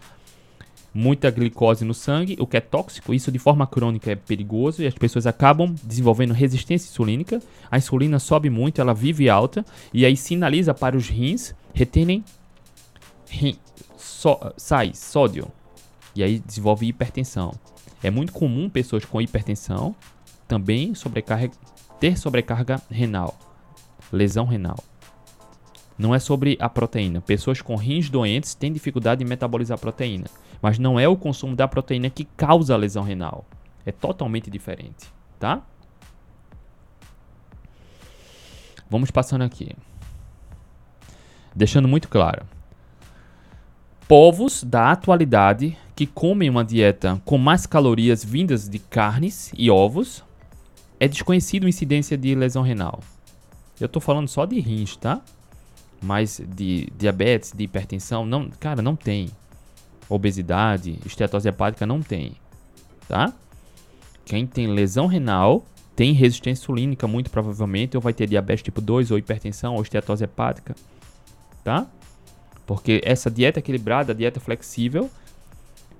[0.93, 3.13] muita glicose no sangue, o que é tóxico.
[3.13, 7.41] Isso de forma crônica é perigoso e as pessoas acabam desenvolvendo resistência insulínica.
[7.71, 12.23] A insulina sobe muito, ela vive alta e aí sinaliza para os rins reterem
[13.27, 13.57] rim,
[14.57, 15.47] sais, sódio.
[16.15, 17.53] E aí desenvolve hipertensão.
[18.03, 19.95] É muito comum pessoas com hipertensão
[20.47, 21.51] também sobrecarga,
[21.99, 23.35] ter sobrecarga renal,
[24.11, 24.77] lesão renal.
[25.97, 27.21] Não é sobre a proteína.
[27.21, 30.25] Pessoas com rins doentes têm dificuldade em metabolizar proteína.
[30.61, 33.45] Mas não é o consumo da proteína que causa a lesão renal.
[33.85, 35.61] É totalmente diferente, tá?
[38.89, 39.75] Vamos passando aqui.
[41.55, 42.45] Deixando muito claro.
[44.07, 50.23] Povos da atualidade que comem uma dieta com mais calorias vindas de carnes e ovos,
[50.99, 52.99] é desconhecido a incidência de lesão renal.
[53.79, 55.21] Eu estou falando só de rins, tá?
[56.03, 59.29] Mas de diabetes, de hipertensão, não, cara, não tem
[60.09, 62.35] obesidade, estetose hepática não tem,
[63.07, 63.33] tá?
[64.25, 69.11] Quem tem lesão renal tem resistência insulínica muito provavelmente, ou vai ter diabetes tipo 2,
[69.11, 70.75] ou hipertensão, ou estetose hepática,
[71.63, 71.87] tá?
[72.65, 75.09] Porque essa dieta equilibrada, dieta flexível,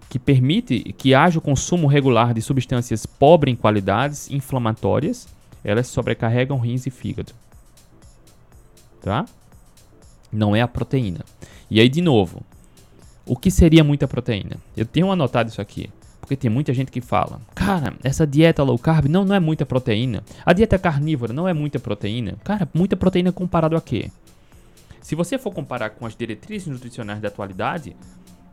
[0.10, 5.28] que permite que haja o consumo regular de substâncias pobres em qualidades inflamatórias,
[5.64, 7.34] elas sobrecarregam rins e fígado.
[9.02, 9.26] Tá?
[10.34, 11.20] Não é a proteína.
[11.70, 12.42] E aí, de novo,
[13.26, 14.58] o que seria muita proteína?
[14.76, 15.90] Eu tenho anotado isso aqui.
[16.20, 19.66] Porque tem muita gente que fala, cara, essa dieta low carb não, não é muita
[19.66, 20.24] proteína.
[20.46, 22.36] A dieta carnívora não é muita proteína.
[22.44, 24.10] Cara, muita proteína comparado a quê?
[25.02, 27.94] Se você for comparar com as diretrizes nutricionais da atualidade,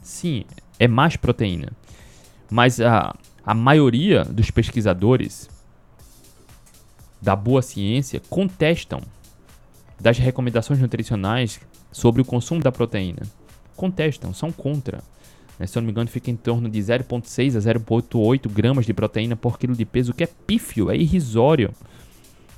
[0.02, 0.44] sim,
[0.80, 1.70] é mais proteína.
[2.50, 3.14] Mas a,
[3.46, 5.48] a maioria dos pesquisadores
[7.22, 9.00] da boa ciência contestam
[10.00, 11.60] das recomendações nutricionais
[11.92, 13.22] sobre o consumo da proteína
[13.80, 15.02] contestam, são contra.
[15.58, 15.66] Né?
[15.66, 19.34] Se eu não me engano, fica em torno de 0,6 a 0,8 gramas de proteína
[19.36, 21.72] por quilo de peso, o que é pífio, é irrisório.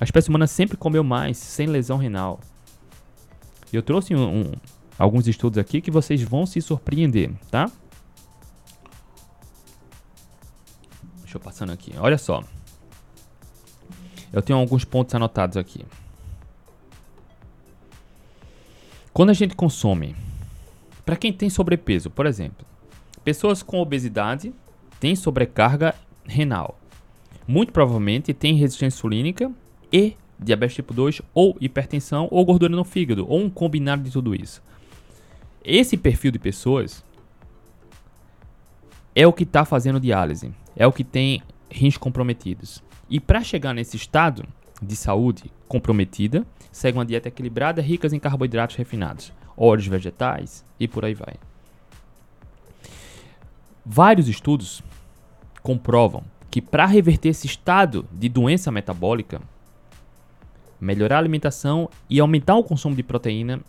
[0.01, 2.41] A espécie humana sempre comeu mais, sem lesão renal.
[3.71, 4.51] Eu trouxe um, um,
[4.99, 7.71] alguns estudos aqui que vocês vão se surpreender, tá?
[11.21, 11.93] Deixa eu passando aqui.
[11.97, 12.43] Olha só.
[14.31, 15.85] Eu tenho alguns pontos anotados aqui.
[19.13, 20.15] Quando a gente consome
[21.05, 22.65] para quem tem sobrepeso, por exemplo,
[23.23, 24.51] pessoas com obesidade
[24.99, 25.93] têm sobrecarga
[26.25, 26.79] renal.
[27.47, 29.51] Muito provavelmente têm resistência insulínica
[29.91, 34.33] e diabetes tipo 2 ou hipertensão ou gordura no fígado ou um combinado de tudo
[34.33, 34.63] isso.
[35.63, 37.05] Esse perfil de pessoas
[39.15, 42.81] é o que está fazendo diálise, é o que tem rins comprometidos.
[43.07, 44.43] E para chegar nesse estado
[44.81, 51.05] de saúde comprometida, segue uma dieta equilibrada, rica em carboidratos refinados óleos vegetais e por
[51.05, 51.35] aí vai.
[53.85, 54.81] Vários estudos
[55.61, 59.41] comprovam que para reverter esse estado de doença metabólica,
[60.79, 63.61] melhorar a alimentação e aumentar o consumo de proteína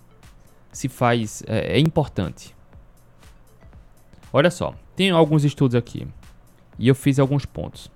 [0.73, 2.55] se faz é, é importante.
[4.33, 6.07] Olha só, tem alguns estudos aqui
[6.79, 7.91] e eu fiz alguns pontos.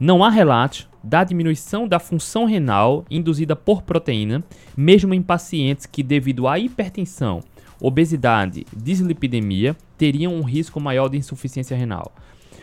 [0.00, 4.44] Não há relatos da diminuição da função renal induzida por proteína,
[4.76, 7.40] mesmo em pacientes que, devido à hipertensão,
[7.80, 12.12] obesidade, dislipidemia, teriam um risco maior de insuficiência renal.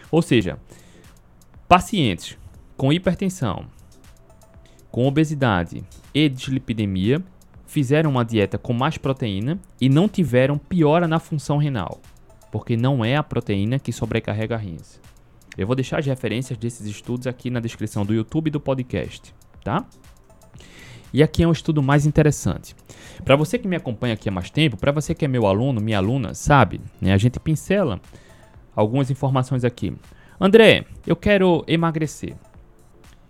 [0.09, 0.57] Ou seja,
[1.67, 2.37] pacientes
[2.77, 3.65] com hipertensão,
[4.89, 7.21] com obesidade e dislipidemia
[7.67, 11.99] fizeram uma dieta com mais proteína e não tiveram piora na função renal,
[12.49, 15.01] porque não é a proteína que sobrecarrega rins.
[15.57, 19.33] Eu vou deixar as referências desses estudos aqui na descrição do YouTube e do podcast,
[19.63, 19.85] tá?
[21.13, 22.75] E aqui é um estudo mais interessante.
[23.23, 25.79] Para você que me acompanha aqui há mais tempo, para você que é meu aluno,
[25.79, 28.01] minha aluna, sabe, né, a gente pincela
[28.75, 29.93] algumas informações aqui.
[30.39, 32.35] André, eu quero emagrecer.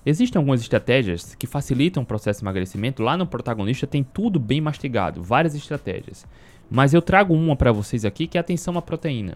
[0.04, 3.04] Existem algumas estratégias que facilitam o processo de emagrecimento.
[3.04, 6.26] Lá no protagonista tem tudo bem mastigado, várias estratégias.
[6.70, 9.36] Mas eu trago uma para vocês aqui que é atenção à proteína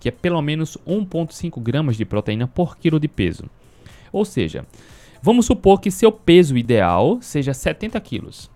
[0.00, 3.44] que é pelo menos 1,5 gramas de proteína por quilo de peso.
[4.10, 4.66] Ou seja,
[5.22, 8.50] vamos supor que seu peso ideal seja 70 quilos.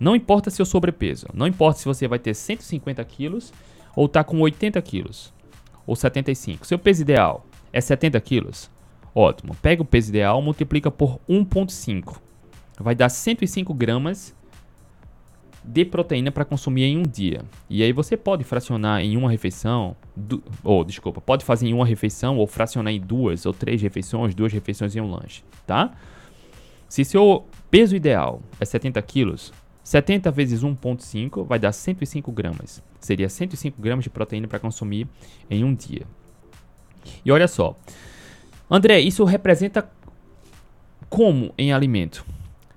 [0.00, 3.52] Não importa seu sobrepeso, não importa se você vai ter 150 quilos
[3.94, 5.32] ou está com 80 quilos
[5.86, 6.66] ou 75.
[6.66, 8.70] Seu peso ideal é 70 quilos?
[9.14, 9.54] Ótimo.
[9.62, 12.16] Pega o peso ideal, multiplica por 1,5.
[12.80, 14.34] Vai dar 105 gramas
[15.64, 17.42] de proteína para consumir em um dia.
[17.70, 19.96] E aí você pode fracionar em uma refeição,
[20.62, 24.34] ou oh, desculpa, pode fazer em uma refeição ou fracionar em duas ou três refeições,
[24.34, 25.92] duas refeições em um lanche, tá?
[26.88, 32.82] Se seu peso ideal é 70 quilos, 70 vezes 1.5 vai dar 105 gramas.
[33.00, 35.08] Seria 105 gramas de proteína para consumir
[35.50, 36.06] em um dia,
[37.24, 37.76] E olha só,
[38.70, 39.90] André, isso representa
[41.08, 42.24] como em alimento?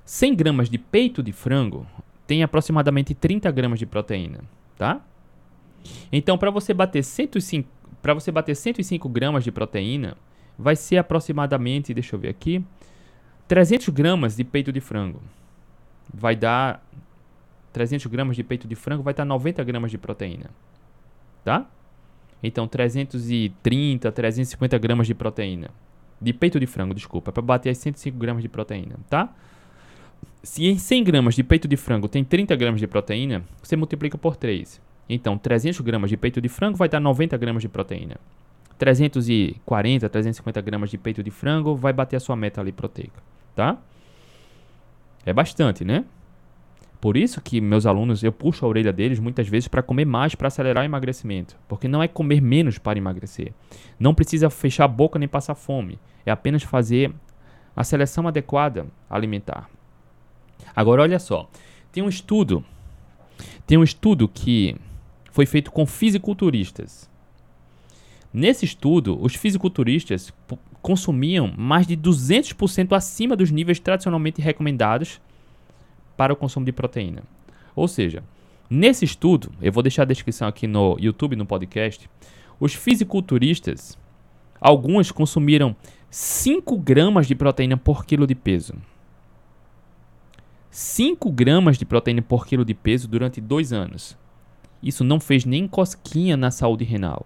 [0.05, 1.85] 100 gramas de peito de frango
[2.27, 4.41] tem aproximadamente 30 gramas de proteína,
[4.77, 5.01] tá?
[6.11, 7.69] Então, para você bater 105,
[8.01, 10.17] para você bater 105 gramas de proteína,
[10.59, 12.63] vai ser aproximadamente, deixa eu ver aqui,
[13.47, 15.21] 300 gramas de peito de frango.
[16.13, 16.85] Vai dar
[17.71, 20.49] 300 gramas de peito de frango, vai dar 90 gramas de proteína,
[21.43, 21.65] tá?
[22.43, 25.69] Então, 330, 350 gramas de proteína.
[26.19, 29.33] De peito de frango, desculpa, para bater as 105 gramas de proteína, tá?
[30.43, 34.17] Se em 100 gramas de peito de frango tem 30 gramas de proteína, você multiplica
[34.17, 34.81] por 3.
[35.09, 38.17] Então, 300 gramas de peito de frango vai dar 90 gramas de proteína.
[38.77, 43.21] 340, 350 gramas de peito de frango vai bater a sua meta ali proteica,
[43.55, 43.77] tá?
[45.25, 46.05] É bastante, né?
[46.99, 50.33] Por isso que meus alunos, eu puxo a orelha deles muitas vezes para comer mais
[50.33, 51.55] para acelerar o emagrecimento.
[51.67, 53.53] Porque não é comer menos para emagrecer.
[53.99, 55.99] Não precisa fechar a boca nem passar fome.
[56.25, 57.13] É apenas fazer
[57.75, 59.69] a seleção adequada alimentar.
[60.75, 61.49] Agora olha só,
[61.91, 62.63] tem um estudo,
[63.65, 64.75] tem um estudo que
[65.31, 67.09] foi feito com fisiculturistas.
[68.33, 70.33] Nesse estudo, os fisiculturistas
[70.81, 75.19] consumiam mais de 200% acima dos níveis tradicionalmente recomendados
[76.15, 77.23] para o consumo de proteína.
[77.75, 78.23] Ou seja,
[78.69, 82.09] nesse estudo, eu vou deixar a descrição aqui no YouTube, no podcast,
[82.59, 83.97] os fisiculturistas,
[84.59, 85.75] alguns consumiram
[86.09, 88.73] 5 gramas de proteína por quilo de peso.
[90.79, 94.15] 5 gramas de proteína por quilo de peso durante dois anos.
[94.81, 97.25] Isso não fez nem cosquinha na saúde renal.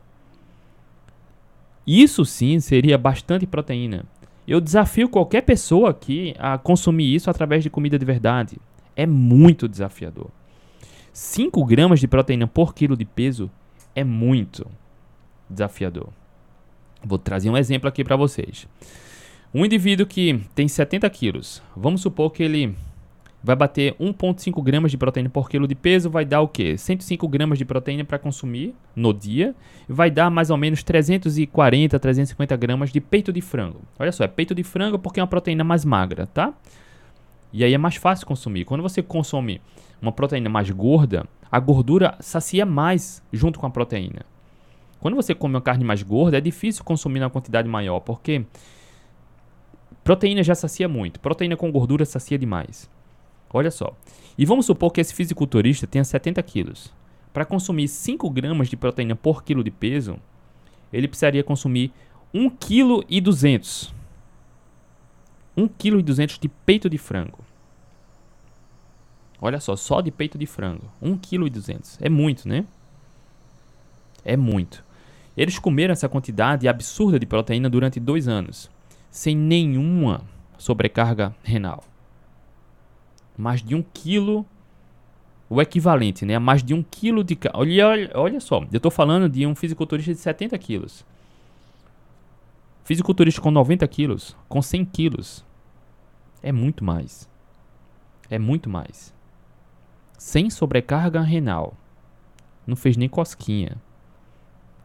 [1.86, 4.06] Isso sim seria bastante proteína.
[4.48, 8.58] Eu desafio qualquer pessoa aqui a consumir isso através de comida de verdade
[8.96, 10.30] é muito desafiador.
[11.12, 13.52] 5 gramas de proteína por quilo de peso
[13.94, 14.66] é muito
[15.50, 16.08] desafiador.
[17.04, 18.66] Vou trazer um exemplo aqui para vocês.
[19.54, 22.78] Um indivíduo que tem 70 quilos, vamos supor que ele
[23.44, 26.78] vai bater 1,5 gramas de proteína por quilo de peso, vai dar o quê?
[26.78, 29.56] 105 gramas de proteína para consumir no dia,
[29.88, 33.82] vai dar mais ou menos 340, 350 gramas de peito de frango.
[33.98, 36.54] Olha só, é peito de frango porque é uma proteína mais magra, tá?
[37.52, 38.64] E aí é mais fácil consumir.
[38.64, 39.60] Quando você consome
[40.02, 44.26] uma proteína mais gorda, a gordura sacia mais junto com a proteína.
[45.00, 48.46] Quando você come uma carne mais gorda, é difícil consumir uma quantidade maior, porque
[50.04, 51.20] proteína já sacia muito.
[51.20, 52.90] Proteína com gordura sacia demais.
[53.54, 53.96] Olha só.
[54.38, 56.94] E vamos supor que esse fisiculturista tenha 70 quilos.
[57.34, 60.18] Para consumir 5 gramas de proteína por quilo de peso,
[60.92, 61.92] ele precisaria consumir
[62.34, 64.02] 1,2 kg
[65.58, 67.40] 1,2 kg de peito de frango.
[69.40, 70.86] Olha só, só de peito de frango.
[71.02, 71.82] 1,2 kg.
[72.00, 72.66] É muito, né?
[74.24, 74.84] É muito.
[75.36, 78.70] Eles comeram essa quantidade absurda de proteína durante dois anos,
[79.10, 80.22] sem nenhuma
[80.58, 81.84] sobrecarga renal.
[83.38, 84.46] Mais de um quilo,
[85.50, 86.38] o equivalente, né?
[86.40, 87.38] Mais de um quilo de...
[87.54, 91.06] Olha, olha, olha só, eu estou falando de um fisiculturista de 70 quilos.
[92.84, 95.46] Fisiculturista com 90 quilos, com 100 quilos.
[96.42, 97.30] É muito mais.
[98.30, 99.14] É muito mais.
[100.18, 101.76] Sem sobrecarga renal.
[102.66, 103.78] Não fez nem cosquinha.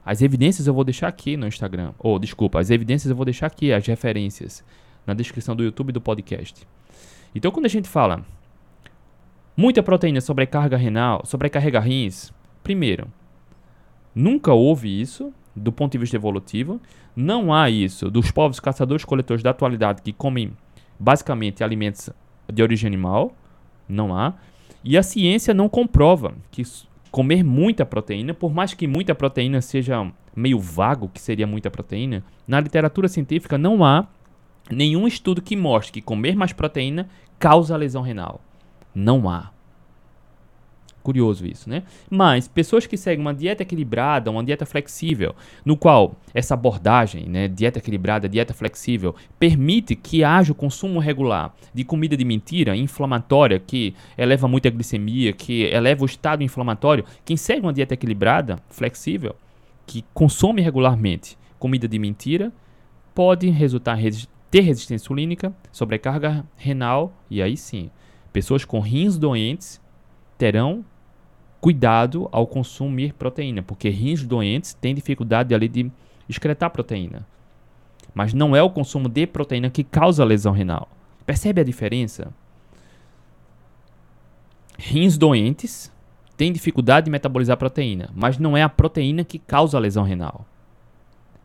[0.04, 1.92] As evidências eu vou deixar aqui no Instagram.
[1.98, 4.64] Ou, oh, desculpa, as evidências eu vou deixar aqui, as referências,
[5.04, 6.66] na descrição do YouTube do podcast.
[7.34, 8.24] Então, quando a gente fala
[9.56, 13.08] muita proteína sobrecarga renal, sobrecarrega rins, primeiro,
[14.14, 16.80] nunca houve isso do ponto de vista evolutivo.
[17.14, 20.52] Não há isso dos povos caçadores-coletores da atualidade que comem
[20.98, 22.10] basicamente alimentos
[22.52, 23.34] de origem animal.
[23.88, 24.34] Não há.
[24.84, 26.62] E a ciência não comprova que
[27.10, 32.22] comer muita proteína, por mais que muita proteína seja meio vago, que seria muita proteína,
[32.46, 34.06] na literatura científica não há
[34.70, 38.40] nenhum estudo que mostre que comer mais proteína causa lesão renal.
[38.94, 39.50] Não há.
[41.02, 41.84] Curioso isso, né?
[42.10, 47.46] Mas pessoas que seguem uma dieta equilibrada, uma dieta flexível, no qual essa abordagem, né,
[47.46, 53.60] dieta equilibrada, dieta flexível, permite que haja o consumo regular de comida de mentira, inflamatória,
[53.60, 58.58] que eleva muito a glicemia, que eleva o estado inflamatório, quem segue uma dieta equilibrada,
[58.68, 59.36] flexível,
[59.86, 62.52] que consome regularmente comida de mentira,
[63.14, 63.94] pode resultar
[64.56, 67.90] ter resistência insulínica, sobrecarga renal e aí sim,
[68.32, 69.78] pessoas com rins doentes
[70.38, 70.82] terão
[71.60, 75.92] cuidado ao consumir proteína, porque rins doentes têm dificuldade ali de
[76.26, 77.26] excretar proteína.
[78.14, 80.88] Mas não é o consumo de proteína que causa lesão renal.
[81.26, 82.32] Percebe a diferença?
[84.78, 85.92] Rins doentes
[86.34, 90.46] têm dificuldade de metabolizar proteína, mas não é a proteína que causa a lesão renal.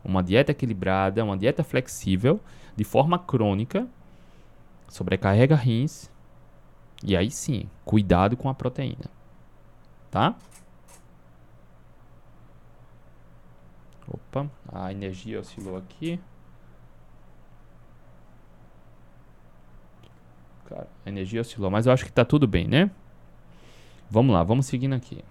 [0.01, 2.39] uma dieta equilibrada, uma dieta flexível,
[2.81, 3.87] de forma crônica,
[4.89, 6.09] sobrecarrega rins,
[7.03, 9.05] e aí sim, cuidado com a proteína.
[10.09, 10.35] Tá?
[14.07, 16.19] Opa, a energia oscilou aqui.
[20.67, 22.89] Cara, a energia oscilou, mas eu acho que tá tudo bem, né?
[24.09, 25.23] Vamos lá, vamos seguindo aqui.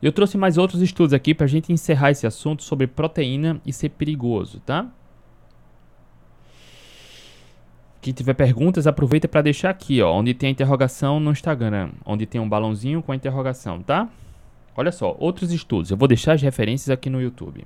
[0.00, 3.72] Eu trouxe mais outros estudos aqui para a gente encerrar esse assunto sobre proteína e
[3.72, 4.90] ser perigoso, tá?
[8.00, 12.26] Quem tiver perguntas, aproveita para deixar aqui, ó, onde tem a interrogação no Instagram, onde
[12.26, 14.08] tem um balãozinho com a interrogação, tá?
[14.76, 15.90] Olha só, outros estudos.
[15.90, 17.64] Eu vou deixar as referências aqui no YouTube.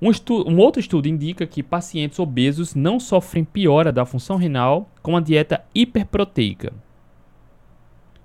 [0.00, 0.10] Um,
[0.50, 5.20] um, outro estudo indica que pacientes obesos não sofrem piora da função renal com a
[5.20, 6.72] dieta hiperproteica.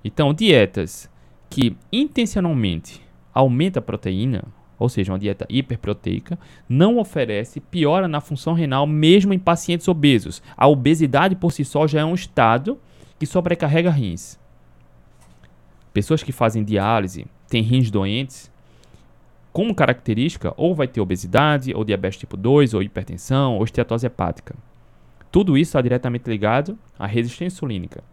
[0.04, 1.10] Então, dietas
[1.50, 3.02] que intencionalmente
[3.34, 4.44] aumenta a proteína,
[4.82, 10.42] ou seja, uma dieta hiperproteica, não oferece piora na função renal mesmo em pacientes obesos.
[10.58, 12.80] A obesidade por si só já é um estado
[13.20, 14.40] que sobrecarrega rins.
[15.94, 18.50] Pessoas que fazem diálise, têm rins doentes,
[19.54, 24.56] como característica, ou vai ter obesidade, ou diabetes tipo 2, ou hipertensão, ou esteatose hepática.
[25.32, 28.04] Tudo isso está diretamente ligado à resistência insulínica.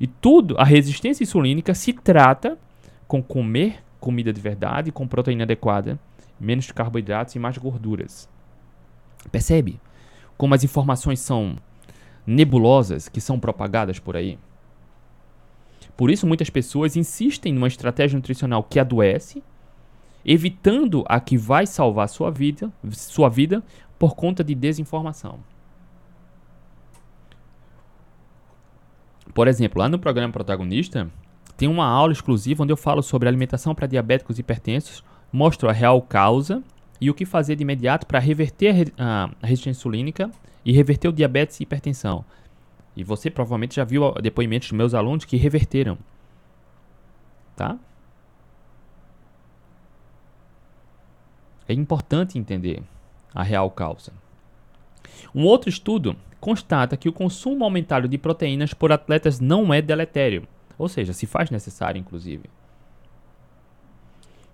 [0.00, 2.58] E tudo, a resistência insulínica se trata
[3.06, 5.98] com comer comida de verdade, com proteína adequada,
[6.38, 8.28] menos carboidratos e mais gorduras.
[9.30, 9.80] Percebe
[10.36, 11.56] como as informações são
[12.26, 14.38] nebulosas que são propagadas por aí?
[15.96, 19.42] Por isso, muitas pessoas insistem numa estratégia nutricional que adoece,
[20.24, 23.64] evitando a que vai salvar sua vida, sua vida
[23.98, 25.40] por conta de desinformação.
[29.34, 31.10] Por exemplo, lá no programa Protagonista,
[31.56, 35.72] tem uma aula exclusiva onde eu falo sobre alimentação para diabéticos e hipertensos, mostro a
[35.72, 36.62] real causa
[37.00, 40.30] e o que fazer de imediato para reverter a resistência insulínica
[40.64, 42.24] e reverter o diabetes e hipertensão.
[42.96, 45.96] E você provavelmente já viu depoimentos dos meus alunos que reverteram.
[47.54, 47.78] Tá?
[51.68, 52.82] É importante entender
[53.34, 54.12] a real causa.
[55.34, 60.46] Um outro estudo constata que o consumo aumentado de proteínas por atletas não é deletério.
[60.78, 62.44] Ou seja, se faz necessário, inclusive.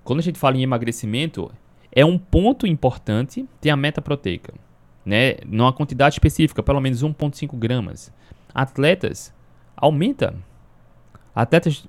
[0.05, 1.51] Quando a gente fala em emagrecimento,
[1.90, 4.53] é um ponto importante ter a meta proteica,
[5.05, 5.37] né?
[5.47, 8.12] Numa quantidade específica, pelo menos 1,5 gramas.
[8.55, 9.33] Atletas,
[9.75, 10.35] aumenta.
[11.35, 11.88] Atletas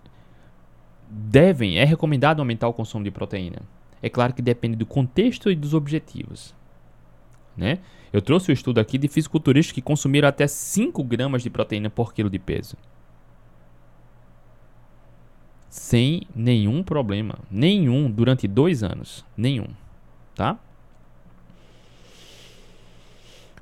[1.10, 3.62] devem, é recomendado aumentar o consumo de proteína.
[4.02, 6.56] É claro que depende do contexto e dos objetivos.
[7.56, 7.80] Né?
[8.14, 11.90] Eu trouxe o um estudo aqui de fisiculturistas que consumiram até 5 gramas de proteína
[11.90, 12.78] por quilo de peso
[15.76, 17.38] sem nenhum problema.
[17.52, 19.26] Nenhum durante dois anos.
[19.36, 19.68] Nenhum.
[20.34, 20.58] Tá?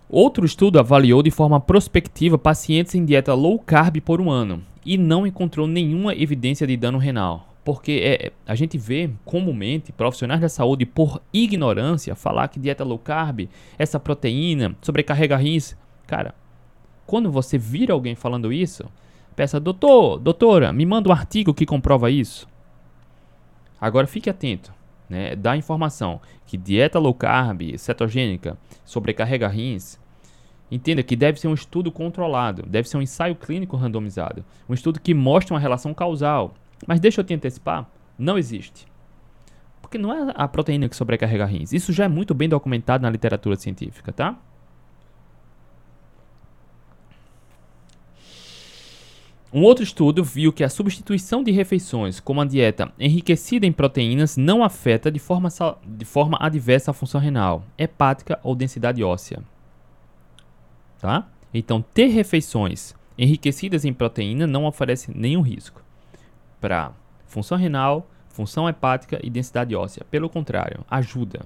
[0.08, 4.96] Outro estudo avaliou de forma prospectiva pacientes em dieta low carb por um ano e
[4.96, 7.52] não encontrou nenhuma evidência de dano renal.
[7.66, 13.00] Porque é, a gente vê comumente profissionais da saúde, por ignorância, falar que dieta low
[13.00, 15.76] carb, essa proteína, sobrecarrega rins.
[16.06, 16.36] Cara,
[17.08, 18.86] quando você vira alguém falando isso,
[19.36, 22.48] Peça, doutor, doutora, me manda um artigo que comprova isso.
[23.82, 24.74] Agora fique atento,
[25.10, 25.36] né?
[25.36, 30.00] Dá informação que dieta low carb, cetogênica, sobrecarrega rins.
[30.72, 35.00] Entenda que deve ser um estudo controlado, deve ser um ensaio clínico randomizado, um estudo
[35.00, 36.54] que mostre uma relação causal.
[36.88, 38.88] Mas deixa eu te antecipar, não existe.
[39.82, 41.74] Porque não é a proteína que sobrecarrega rins.
[41.74, 44.38] Isso já é muito bem documentado na literatura científica, tá?
[49.54, 54.36] Um outro estudo viu que a substituição de refeições com uma dieta enriquecida em proteínas
[54.36, 55.48] não afeta de forma,
[55.86, 59.44] de forma adversa a função renal, hepática ou densidade óssea.
[61.00, 61.28] Tá?
[61.54, 65.84] Então, ter refeições enriquecidas em proteína não oferece nenhum risco
[66.60, 66.92] para
[67.28, 70.04] função renal, função hepática e densidade óssea.
[70.10, 71.46] Pelo contrário, ajuda.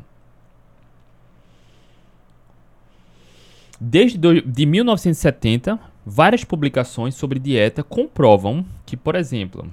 [3.82, 5.78] Desde do, de 1970,
[6.10, 9.70] várias publicações sobre dieta comprovam que, por exemplo,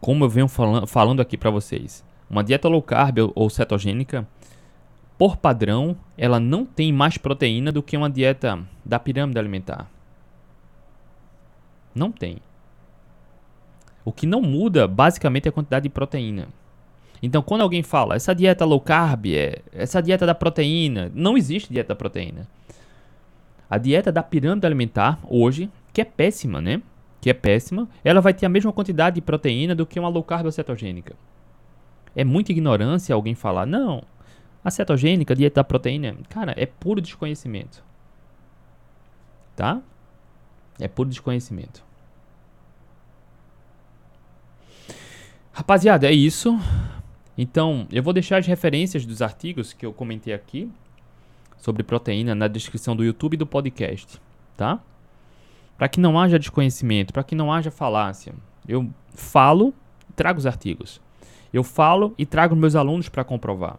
[0.00, 4.26] como eu venho falando, falando aqui para vocês, uma dieta low carb ou cetogênica,
[5.18, 9.90] por padrão, ela não tem mais proteína do que uma dieta da pirâmide alimentar.
[11.94, 12.38] Não tem.
[14.06, 16.48] O que não muda, basicamente, é a quantidade de proteína.
[17.22, 21.72] Então, quando alguém fala, essa dieta low carb, é, essa dieta da proteína, não existe
[21.72, 22.48] dieta da proteína.
[23.74, 26.80] A dieta da pirâmide alimentar, hoje, que é péssima, né?
[27.20, 30.22] Que é péssima, ela vai ter a mesma quantidade de proteína do que uma low
[30.22, 31.16] carb cetogênica.
[32.14, 34.04] É muita ignorância alguém falar, não,
[34.62, 37.82] A cetogênica, a dieta da proteína, cara, é puro desconhecimento.
[39.56, 39.82] Tá?
[40.78, 41.82] É puro desconhecimento.
[45.52, 46.56] Rapaziada, é isso.
[47.36, 50.70] Então, eu vou deixar as referências dos artigos que eu comentei aqui
[51.64, 54.20] sobre proteína na descrição do YouTube e do podcast,
[54.54, 54.78] tá?
[55.78, 58.34] Para que não haja desconhecimento, para que não haja falácia.
[58.68, 59.72] Eu falo,
[60.14, 61.00] trago os artigos.
[61.54, 63.78] Eu falo e trago meus alunos para comprovar,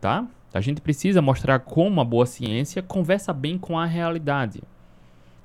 [0.00, 0.24] tá?
[0.54, 4.62] A gente precisa mostrar como a boa ciência conversa bem com a realidade,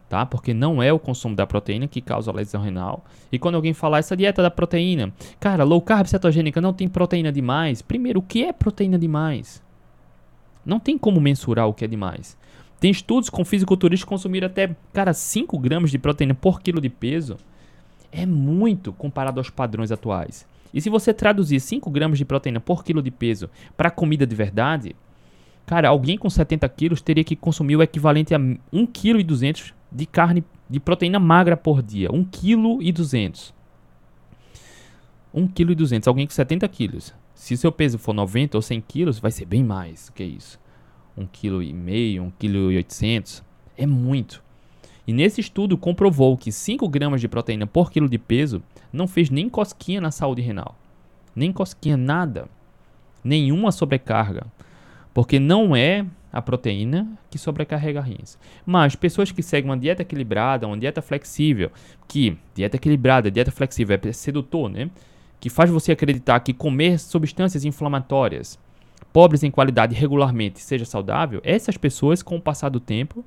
[0.07, 0.23] tá?
[0.23, 3.03] Porque não é o consumo da proteína que causa lesão renal.
[3.31, 7.31] E quando alguém falar essa dieta da proteína, cara, low carb cetogênica não tem proteína
[7.31, 7.81] demais.
[7.81, 9.64] Primeiro, o que é proteína demais?
[10.65, 12.37] Não tem como mensurar o que é demais.
[12.79, 17.37] Tem estudos com fisiculturistas consumir até, cara, 5 gramas de proteína por quilo de peso.
[18.11, 20.47] É muito comparado aos padrões atuais.
[20.73, 24.35] E se você traduzir 5 gramas de proteína por quilo de peso para comida de
[24.35, 24.95] verdade,
[25.65, 30.43] cara, alguém com 70 quilos teria que consumir o equivalente a 1,2 kg de carne
[30.69, 32.09] de proteína magra por dia.
[32.09, 33.53] 1,2 kg.
[35.33, 36.07] 1,2 kg.
[36.07, 37.13] Alguém com 70 quilos.
[37.35, 40.57] Se seu peso for 90 ou 100 quilos, vai ser bem mais que isso.
[41.19, 43.43] 1,5 kg, 1,8 kg.
[43.77, 44.41] É muito.
[45.05, 49.29] E nesse estudo comprovou que 5 gramas de proteína por quilo de peso não fez
[49.29, 50.75] nem cosquinha na saúde renal.
[51.35, 52.47] Nem cosquinha, nada.
[53.23, 54.47] Nenhuma sobrecarga.
[55.13, 58.37] Porque não é a proteína que sobrecarrega rins.
[58.65, 61.71] Mas pessoas que seguem uma dieta equilibrada, uma dieta flexível,
[62.07, 64.89] que dieta equilibrada, dieta flexível é sedutor, né?
[65.39, 68.59] Que faz você acreditar que comer substâncias inflamatórias
[69.15, 73.23] pobres em qualidade regularmente seja saudável, essas pessoas, com o passar do tempo,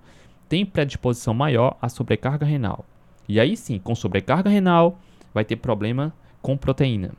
[0.46, 2.84] têm predisposição maior à sobrecarga renal.
[3.26, 4.98] E aí sim, com sobrecarga renal,
[5.32, 7.12] vai ter problema com proteína,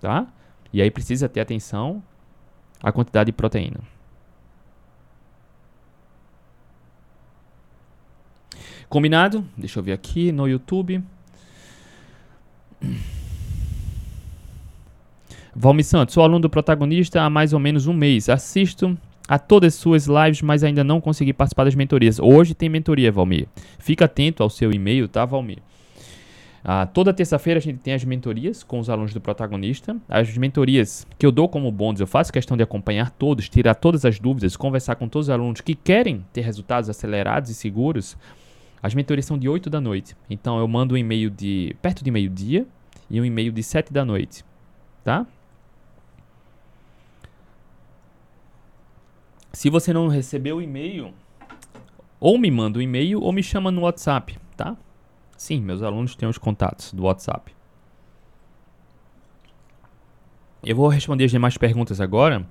[0.00, 0.26] tá?
[0.72, 2.02] E aí precisa ter atenção
[2.82, 3.80] à quantidade de proteína.
[8.88, 9.46] Combinado?
[9.54, 11.04] Deixa eu ver aqui no YouTube.
[15.56, 18.28] Valmir Santos, sou aluno do protagonista há mais ou menos um mês.
[18.28, 18.98] Assisto
[19.28, 22.18] a todas as suas lives, mas ainda não consegui participar das mentorias.
[22.18, 23.46] Hoje tem mentoria, Valmir.
[23.78, 25.58] Fica atento ao seu e-mail, tá, Valmir?
[26.64, 29.96] Ah, toda terça-feira a gente tem as mentorias com os alunos do protagonista.
[30.08, 34.04] As mentorias que eu dou como bônus, eu faço questão de acompanhar todos, tirar todas
[34.04, 38.16] as dúvidas, conversar com todos os alunos que querem ter resultados acelerados e seguros.
[38.82, 40.16] As mentorias são de 8 da noite.
[40.28, 42.66] Então eu mando um e-mail de perto de meio-dia
[43.08, 44.44] e um e-mail de 7 da noite.
[45.04, 45.26] Tá?
[49.54, 51.14] Se você não recebeu o e-mail,
[52.18, 54.76] ou me manda um e-mail ou me chama no WhatsApp, tá?
[55.36, 57.54] Sim, meus alunos têm os contatos do WhatsApp.
[60.64, 62.44] Eu vou responder as demais perguntas agora.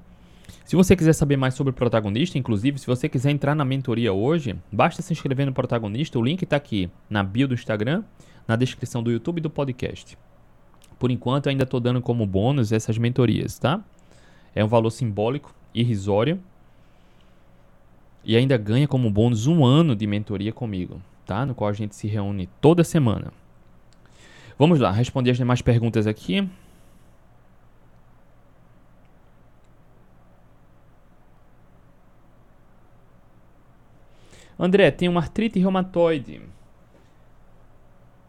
[0.64, 4.14] Se você quiser saber mais sobre o protagonista, inclusive, se você quiser entrar na mentoria
[4.14, 6.18] hoje, basta se inscrever no protagonista.
[6.18, 8.04] O link está aqui na bio do Instagram,
[8.47, 10.18] na descrição do YouTube e do podcast.
[10.97, 13.84] Por enquanto, ainda estou dando como bônus essas mentorias, tá?
[14.56, 16.39] É um valor simbólico, irrisório
[18.24, 21.45] e ainda ganha como bônus um ano de mentoria comigo, tá?
[21.45, 23.32] No qual a gente se reúne toda semana.
[24.57, 26.47] Vamos lá, responder as demais perguntas aqui.
[34.57, 36.41] André, tem uma artrite reumatoide.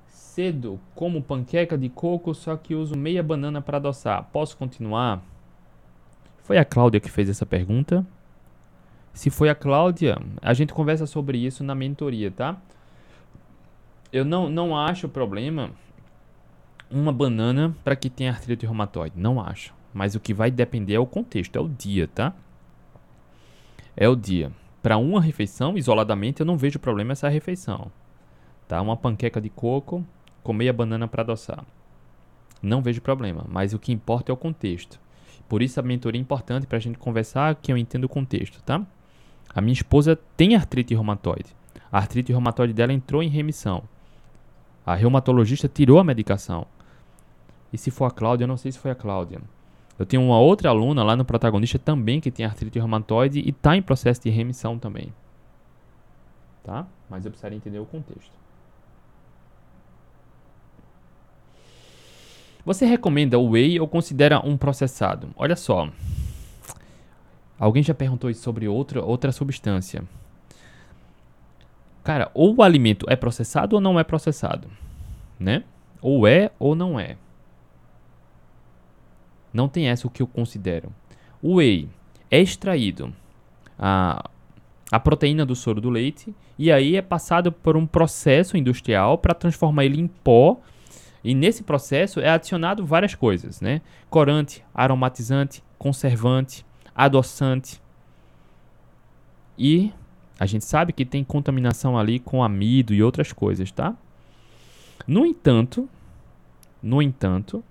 [0.09, 4.25] Cedo, como panqueca de coco, só que uso meia banana para adoçar.
[4.33, 5.23] Posso continuar?
[6.43, 8.05] Foi a Cláudia que fez essa pergunta.
[9.15, 12.61] Se foi a Cláudia, a gente conversa sobre isso na mentoria, tá?
[14.13, 15.71] Eu não, não acho problema
[16.91, 19.15] uma banana para que tenha artrite reumatoide.
[19.17, 19.73] Não acho.
[19.93, 22.35] Mas o que vai depender é o contexto, é o dia, tá?
[23.97, 24.51] É o dia.
[24.83, 27.91] Para uma refeição, isoladamente, eu não vejo problema essa refeição.
[28.67, 28.83] Tá?
[28.83, 30.05] Uma panqueca de coco,
[30.43, 31.65] comer a banana para adoçar.
[32.61, 35.01] Não vejo problema, mas o que importa é o contexto.
[35.49, 38.63] Por isso a mentoria é importante para a gente conversar que eu entendo o contexto,
[38.63, 38.85] tá?
[39.55, 41.55] A minha esposa tem artrite reumatoide.
[41.91, 43.85] A artrite reumatoide dela entrou em remissão.
[44.85, 46.67] A reumatologista tirou a medicação.
[47.73, 49.41] E se for a Cláudia, eu não sei se foi a Cláudia.
[49.99, 53.77] Eu tenho uma outra aluna lá no protagonista também que tem artrite reumatoide e está
[53.77, 55.13] em processo de remissão também.
[56.65, 56.87] Tá?
[57.09, 58.33] Mas eu precisaria entender o contexto.
[62.65, 65.29] Você recomenda o whey ou considera um processado?
[65.37, 65.89] Olha só,
[67.59, 70.03] Alguém já perguntou isso sobre outra, outra substância.
[72.03, 74.69] Cara, ou o alimento é processado ou não é processado,
[75.39, 75.65] né?
[76.03, 77.17] Ou é ou não é.
[79.53, 80.93] Não tem essa o que eu considero.
[81.41, 81.89] O whey
[82.31, 83.15] é extraído
[83.79, 84.29] a,
[84.91, 89.35] a proteína do soro do leite e aí é passado por um processo industrial para
[89.35, 90.61] transformar ele em pó.
[91.23, 93.81] E nesse processo é adicionado várias coisas, né?
[94.11, 97.81] Corante, aromatizante, conservante, adoçante.
[99.59, 99.93] E
[100.39, 103.97] a gente sabe que tem contaminação ali com amido e outras coisas, tá?
[105.07, 105.89] No entanto,
[106.83, 107.65] no entanto,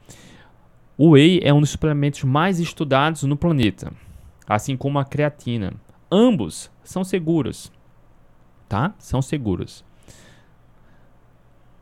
[0.97, 3.91] o whey é um dos suplementos mais estudados no planeta,
[4.47, 5.73] assim como a creatina.
[6.11, 7.71] Ambos são seguros,
[8.69, 8.93] tá?
[8.97, 9.83] São seguros.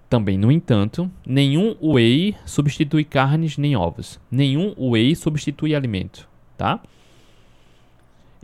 [0.10, 4.20] Também, no entanto, nenhum whey substitui carnes nem ovos.
[4.30, 6.28] Nenhum whey substitui alimento,
[6.58, 6.82] tá?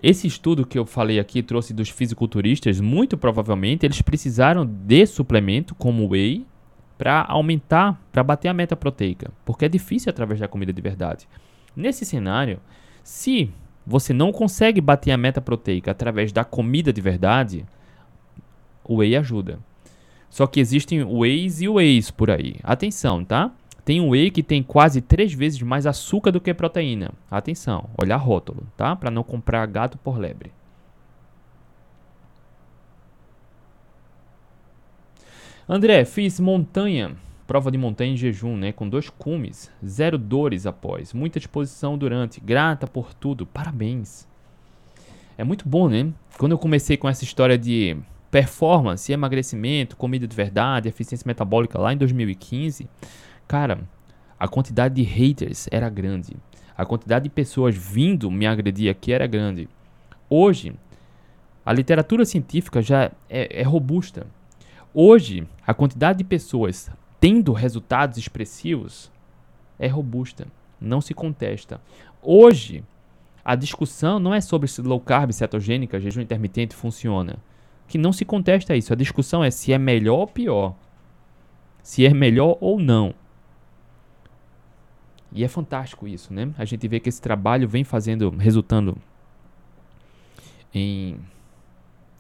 [0.02, 5.74] Esse estudo que eu falei aqui trouxe dos fisiculturistas, muito provavelmente eles precisaram de suplemento
[5.74, 6.46] como whey
[6.98, 11.28] para aumentar, para bater a meta proteica, porque é difícil através da comida de verdade.
[11.76, 12.60] Nesse cenário,
[13.04, 13.52] se
[13.86, 17.66] você não consegue bater a meta proteica através da comida de verdade,
[18.84, 19.60] o whey ajuda.
[20.30, 22.56] Só que existem wheys e wheys por aí.
[22.62, 23.52] Atenção, tá?
[23.88, 27.14] Tem um whey que tem quase três vezes mais açúcar do que proteína.
[27.32, 28.94] Atenção, olhar rótulo, tá?
[28.98, 30.52] Para não comprar gato por lebre.
[35.70, 37.16] André, fiz montanha,
[37.48, 38.74] prova de montanha em jejum, né?
[38.74, 44.28] Com dois cumes, zero dores após, muita disposição durante, grata por tudo, parabéns.
[45.38, 46.12] É muito bom, né?
[46.38, 47.96] Quando eu comecei com essa história de
[48.30, 52.86] performance, emagrecimento, comida de verdade, eficiência metabólica lá em 2015,
[53.48, 53.80] cara,
[54.40, 56.36] a quantidade de haters era grande.
[56.78, 59.68] A quantidade de pessoas vindo me agredir aqui era grande.
[60.30, 60.76] Hoje,
[61.66, 64.28] a literatura científica já é, é robusta.
[64.94, 66.90] Hoje, a quantidade de pessoas
[67.20, 69.12] tendo resultados expressivos
[69.80, 70.48] é robusta,
[70.80, 71.82] não se contesta.
[72.22, 72.84] Hoje,
[73.44, 77.38] a discussão não é sobre se low carb, cetogênica, jejum intermitente funciona.
[77.88, 78.92] Que não se contesta isso.
[78.92, 80.76] A discussão é se é melhor ou pior.
[81.82, 83.14] Se é melhor ou não.
[85.32, 86.54] E é fantástico isso, né?
[86.58, 88.98] A gente vê que esse trabalho vem fazendo, resultando
[90.74, 91.18] em.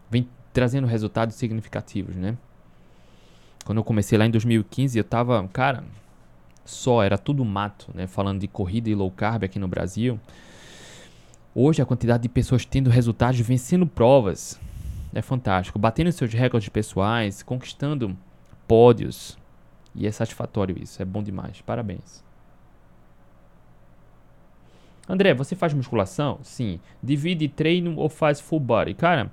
[0.09, 2.37] vem trazendo resultados significativos, né?
[3.65, 5.83] Quando eu comecei lá em 2015, eu tava, cara,
[6.63, 8.07] só, era tudo mato, né?
[8.07, 10.19] Falando de corrida e low carb aqui no Brasil.
[11.53, 14.59] Hoje a quantidade de pessoas tendo resultados, vencendo provas,
[15.13, 15.79] é fantástico.
[15.79, 18.15] Batendo seus recordes pessoais, conquistando
[18.67, 19.37] pódios.
[19.95, 21.61] E é satisfatório isso, é bom demais.
[21.61, 22.26] Parabéns.
[25.07, 26.39] André, você faz musculação?
[26.43, 26.79] Sim.
[27.01, 28.93] Divide treino ou faz full body?
[28.93, 29.31] Cara,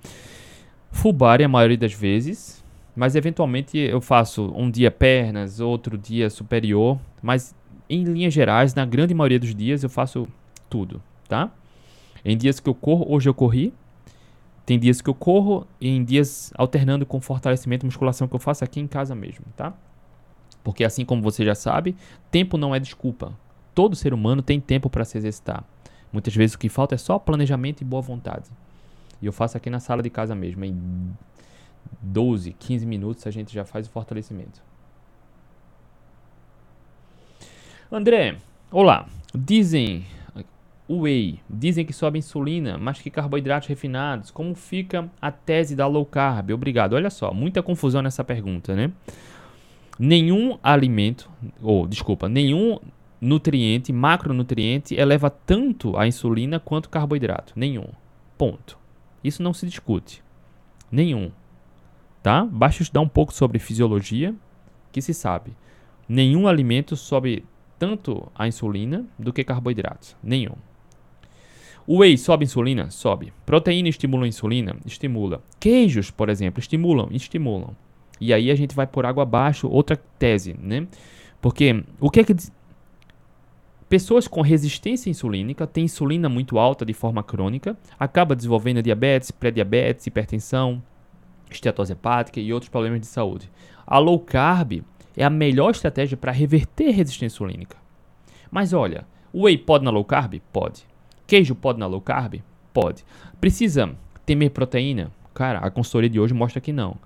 [0.91, 2.65] full body a maioria das vezes
[2.95, 7.55] mas eventualmente eu faço um dia pernas, outro dia superior, mas
[7.91, 10.29] em linhas gerais, na grande maioria dos dias eu faço
[10.71, 11.51] tudo, tá?
[12.25, 13.75] Em dias que eu corro, hoje eu corri,
[14.65, 18.41] tem dias que eu corro e em dias alternando com fortalecimento e musculação que eu
[18.41, 19.75] faço aqui em casa mesmo, tá?
[20.63, 21.95] Porque assim como você já sabe,
[22.31, 23.33] tempo não é desculpa.
[23.75, 25.65] Todo ser humano tem tempo para se exercitar.
[26.13, 28.49] Muitas vezes o que falta é só planejamento e boa vontade.
[29.21, 31.13] E eu faço aqui na sala de casa mesmo, em
[32.01, 34.63] 12, 15 minutos a gente já faz o fortalecimento.
[37.91, 38.37] André,
[38.71, 39.07] olá.
[39.35, 40.07] Dizem
[40.89, 44.31] whey, dizem que sobe insulina, mas que carboidratos refinados.
[44.31, 46.51] Como fica a tese da low carb?
[46.51, 46.95] Obrigado.
[46.95, 48.93] Olha só, muita confusão nessa pergunta, né?
[49.99, 51.31] Nenhum alimento,
[51.63, 52.79] ou desculpa, nenhum
[53.25, 57.53] nutriente, macronutriente eleva tanto a insulina quanto o carboidrato.
[57.57, 57.87] Nenhum.
[58.37, 58.79] Ponto.
[59.23, 60.23] Isso não se discute.
[60.91, 61.31] Nenhum
[62.25, 62.43] tá?
[62.51, 64.35] Basta estudar um pouco sobre fisiologia,
[64.91, 65.53] que se sabe.
[66.09, 67.45] Nenhum alimento sobe
[67.79, 70.17] tanto a insulina do que carboidratos.
[70.23, 70.55] Nenhum.
[71.87, 72.91] O whey sobe insulina?
[72.91, 73.31] Sobe.
[73.45, 74.75] Proteína estimula a insulina?
[74.87, 75.43] Estimula.
[75.61, 77.11] Queijos, por exemplo, estimulam?
[77.13, 77.77] Estimulam.
[78.19, 80.87] E aí a gente vai por água abaixo, outra tese, né?
[81.43, 82.35] Porque o que é que
[83.95, 90.05] pessoas com resistência insulínica têm insulina muito alta de forma crônica, acaba desenvolvendo diabetes, pré-diabetes,
[90.05, 90.83] hipertensão,
[91.49, 93.49] estetose hepática e outros problemas de saúde.
[93.87, 94.83] A low carb
[95.17, 97.77] é a melhor estratégia para reverter resistência insulínica.
[98.51, 100.41] Mas olha, o whey pode na low carb?
[100.53, 100.85] Pode.
[101.25, 102.43] Queijo pode na low carb?
[102.73, 103.05] Pode.
[103.41, 103.95] Precisa
[104.27, 105.13] temer proteína?
[105.33, 106.97] Cara, a consultoria de hoje mostra que não.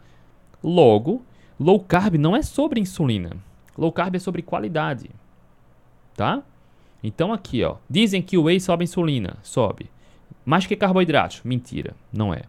[0.64, 1.22] Logo,
[1.60, 3.36] low carb não é sobre insulina.
[3.76, 5.10] Low carb é sobre qualidade.
[6.16, 6.42] Tá?
[7.02, 9.90] Então aqui, ó, dizem que o whey sobe insulina, sobe.
[10.44, 11.42] Mais que carboidratos?
[11.44, 12.42] Mentira, não é.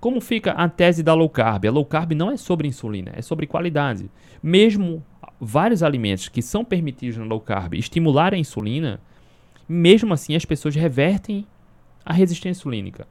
[0.00, 1.66] Como fica a tese da low carb?
[1.66, 4.10] A low carb não é sobre insulina, é sobre qualidade.
[4.42, 5.04] Mesmo
[5.40, 9.00] vários alimentos que são permitidos na low carb estimularem a insulina,
[9.68, 11.46] mesmo assim as pessoas revertem
[12.04, 13.06] a resistência insulínica.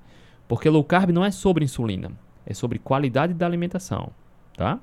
[0.47, 2.11] Porque low carb não é sobre insulina,
[2.45, 4.11] é sobre qualidade da alimentação,
[4.55, 4.79] tá?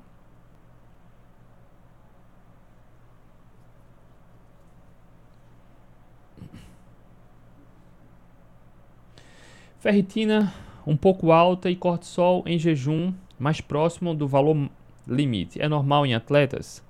[9.85, 10.51] Ferritina
[10.87, 14.67] um pouco alta e cortisol em jejum mais próximo do valor
[15.07, 15.61] limite.
[15.61, 16.83] É normal em atletas?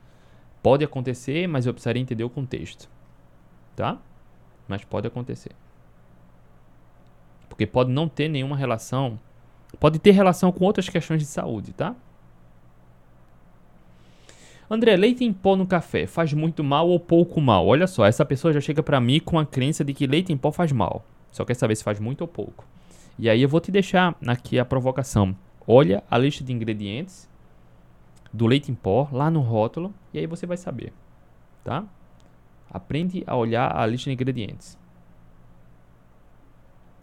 [0.63, 2.89] Pode acontecer, mas eu precisaria entender o contexto.
[3.75, 3.97] Tá?
[4.65, 5.51] Mas pode acontecer.
[7.49, 9.19] Porque pode não ter nenhuma relação.
[9.77, 11.93] Pode ter relação com outras questões de saúde, tá?
[14.69, 17.67] André, leite em pó no café faz muito mal ou pouco mal?
[17.67, 20.37] Olha só, essa pessoa já chega para mim com a crença de que leite em
[20.37, 21.03] pó faz mal.
[21.29, 22.65] Só quer saber se faz muito ou pouco.
[23.17, 25.35] E aí eu vou te deixar aqui a provocação.
[25.67, 27.29] Olha a lista de ingredientes
[28.31, 30.91] do leite em pó lá no rótulo e aí você vai saber,
[31.63, 31.85] tá?
[32.69, 34.77] Aprende a olhar a lista de ingredientes.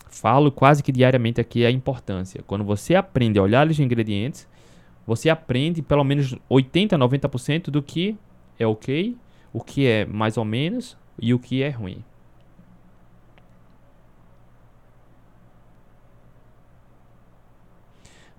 [0.08, 2.42] Falo quase que diariamente aqui a importância.
[2.46, 4.46] Quando você aprende a olhar a lista de ingredientes,
[5.06, 8.16] você aprende pelo menos 80, 90% do que
[8.58, 9.16] é ok,
[9.52, 12.04] o que é mais ou menos e o que é ruim.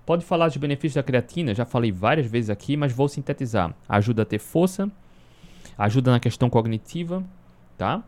[0.06, 3.74] Pode falar de benefícios da creatina, já falei várias vezes aqui, mas vou sintetizar.
[3.88, 4.90] Ajuda a ter força,
[5.78, 7.24] ajuda na questão cognitiva,
[7.78, 8.02] tá?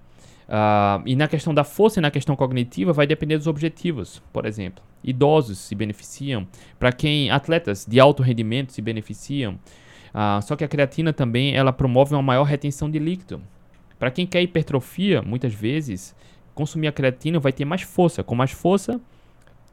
[0.46, 4.46] Uh, e na questão da força e na questão cognitiva vai depender dos objetivos, por
[4.46, 4.84] exemplo.
[5.02, 6.46] Idosos se beneficiam,
[6.78, 9.58] para quem atletas de alto rendimento se beneficiam.
[10.14, 13.40] Uh, só que a creatina também ela promove uma maior retenção de líquido.
[13.98, 16.14] Para quem quer hipertrofia, muitas vezes
[16.54, 18.22] consumir a creatina vai ter mais força.
[18.22, 19.00] Com mais força,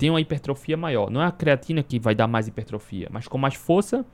[0.04, 1.10] tem uma hipertrofia maior.
[1.10, 4.06] Não é a creatina que vai dar mais hipertrofia, mas com mais força,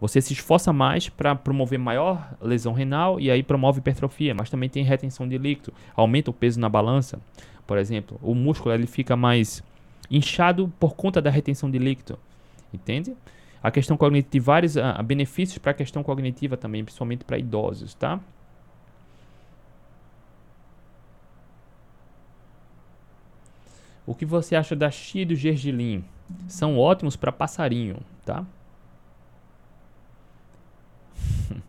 [0.00, 4.68] você se esforça mais para promover maior lesão renal e aí promove hipertrofia, mas também
[4.68, 7.20] tem retenção de líquido, aumenta o peso na balança,
[7.68, 8.18] por exemplo.
[8.20, 9.62] O músculo ele fica mais
[10.10, 12.18] inchado por conta da retenção de líquido,
[12.74, 13.14] entende?
[13.62, 18.18] A questão cognitiva, vários uh, benefícios para a questão cognitiva também, principalmente para idosos, tá?
[24.06, 26.04] O que você acha da chia e do gergelim?
[26.46, 28.46] São ótimos para passarinho, tá?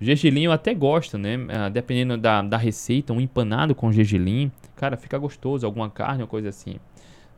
[0.00, 1.36] gergelim eu até gosto, né?
[1.36, 6.28] Uh, dependendo da, da receita, um empanado com gergelim, cara, fica gostoso, alguma carne ou
[6.28, 6.76] coisa assim,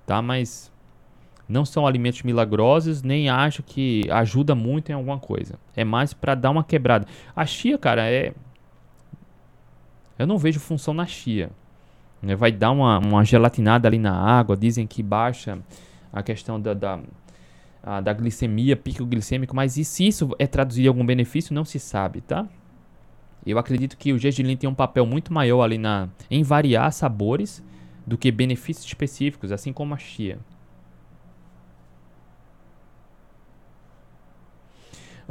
[0.05, 0.21] tá?
[0.21, 0.73] Mas
[1.49, 5.59] não são alimentos milagrosos, nem acho que ajuda muito em alguma coisa.
[5.77, 7.07] É mais para dar uma quebrada.
[7.35, 8.33] A chia, cara, é
[10.21, 11.51] eu não vejo função na chia.
[12.23, 12.35] Né?
[12.35, 14.57] Vai dar uma, uma gelatinada ali na água.
[14.57, 15.59] Dizem que baixa
[16.12, 17.01] a questão da, da,
[17.83, 19.55] a, da glicemia, pico glicêmico.
[19.55, 22.47] Mas e se isso é traduzido em algum benefício, não se sabe, tá?
[23.45, 27.64] Eu acredito que o gergelim tem um papel muito maior ali na, em variar sabores
[28.07, 30.39] do que benefícios específicos, assim como a chia.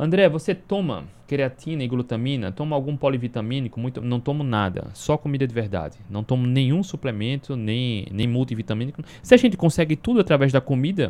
[0.02, 2.54] André, você toma creatina e glutamina?
[2.54, 3.82] Toma algum polivitamínico?
[3.82, 5.98] Muito, não tomo nada, só comida de verdade.
[6.10, 9.04] Não tomo nenhum suplemento, nem, nem multivitamínico.
[9.22, 11.10] Se a gente consegue tudo através da comida,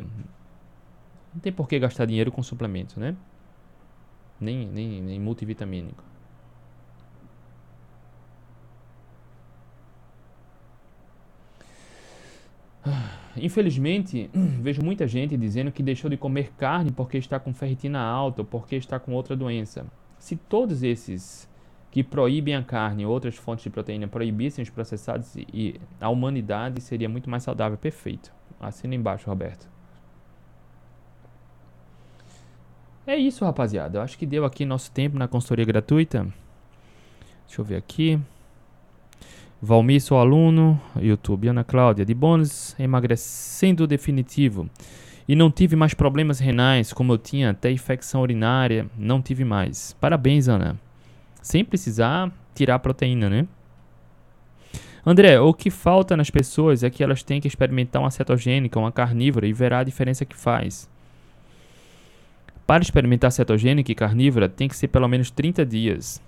[1.32, 3.16] não tem por que gastar dinheiro com suplemento, né?
[4.42, 6.04] Nem, nem, nem multivitamínico.
[13.36, 14.30] Infelizmente,
[14.62, 18.46] vejo muita gente dizendo que deixou de comer carne porque está com ferritina alta ou
[18.46, 19.86] porque está com outra doença.
[20.18, 21.50] Se todos esses
[21.92, 26.82] que proíbem a carne e outras fontes de proteína proibissem os processados, e a humanidade
[26.82, 27.78] seria muito mais saudável.
[27.78, 28.32] Perfeito.
[28.60, 29.68] Assina embaixo, Roberto.
[33.08, 33.98] É isso, rapaziada.
[33.98, 36.28] Eu acho que deu aqui nosso tempo na consultoria gratuita.
[37.48, 38.20] Deixa eu ver aqui.
[39.62, 41.50] Valmir, sou aluno, YouTube.
[41.50, 44.70] Ana Cláudia, de bônus, emagrecendo definitivo.
[45.28, 49.96] E não tive mais problemas renais, como eu tinha, até infecção urinária, não tive mais.
[50.00, 50.80] Parabéns, Ana.
[51.42, 53.48] Sem precisar tirar proteína, né?
[55.06, 58.92] André, o que falta nas pessoas é que elas têm que experimentar uma cetogênica, uma
[58.92, 60.90] carnívora e verá a diferença que faz.
[62.66, 66.22] Para experimentar cetogênica e carnívora, tem que ser pelo menos 30 dias.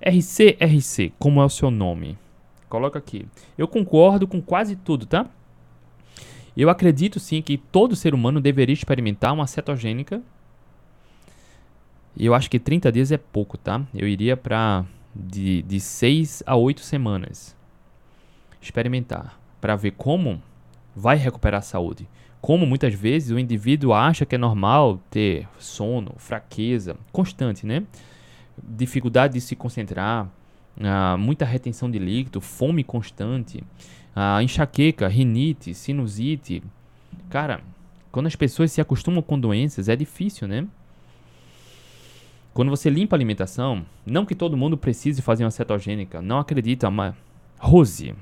[0.00, 2.18] RC, RC, como é o seu nome?
[2.68, 3.26] Coloca aqui.
[3.56, 5.26] Eu concordo com quase tudo, tá?
[6.56, 10.20] Eu acredito sim que todo ser humano deveria experimentar uma cetogênica.
[12.18, 13.82] Eu acho que 30 dias é pouco, tá?
[13.94, 17.56] Eu iria para de, de 6 a 8 semanas.
[18.60, 19.38] Experimentar.
[19.60, 20.42] Para ver como
[20.94, 22.08] vai recuperar a saúde.
[22.40, 27.84] Como muitas vezes o indivíduo acha que é normal ter sono, fraqueza constante, né?
[28.60, 30.28] Dificuldade de se concentrar,
[30.78, 33.62] uh, muita retenção de líquido, fome constante,
[34.14, 36.62] a enxaqueca, rinite, sinusite.
[37.30, 37.60] Cara,
[38.10, 40.66] quando as pessoas se acostumam com doenças, é difícil, né?
[42.54, 46.90] Quando você limpa a alimentação, não que todo mundo precise fazer uma cetogênica, não acredita,
[46.90, 47.14] mas
[47.58, 48.14] Rose.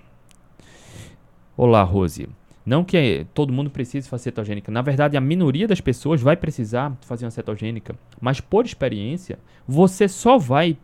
[1.57, 2.29] Olá, Rose.
[2.65, 4.73] Não que todo mundo precise fazer cetogênica.
[4.73, 7.95] Na verdade, a minoria das pessoas vai precisar fazer uma cetogênica.
[8.21, 10.77] Mas por experiência, você só vai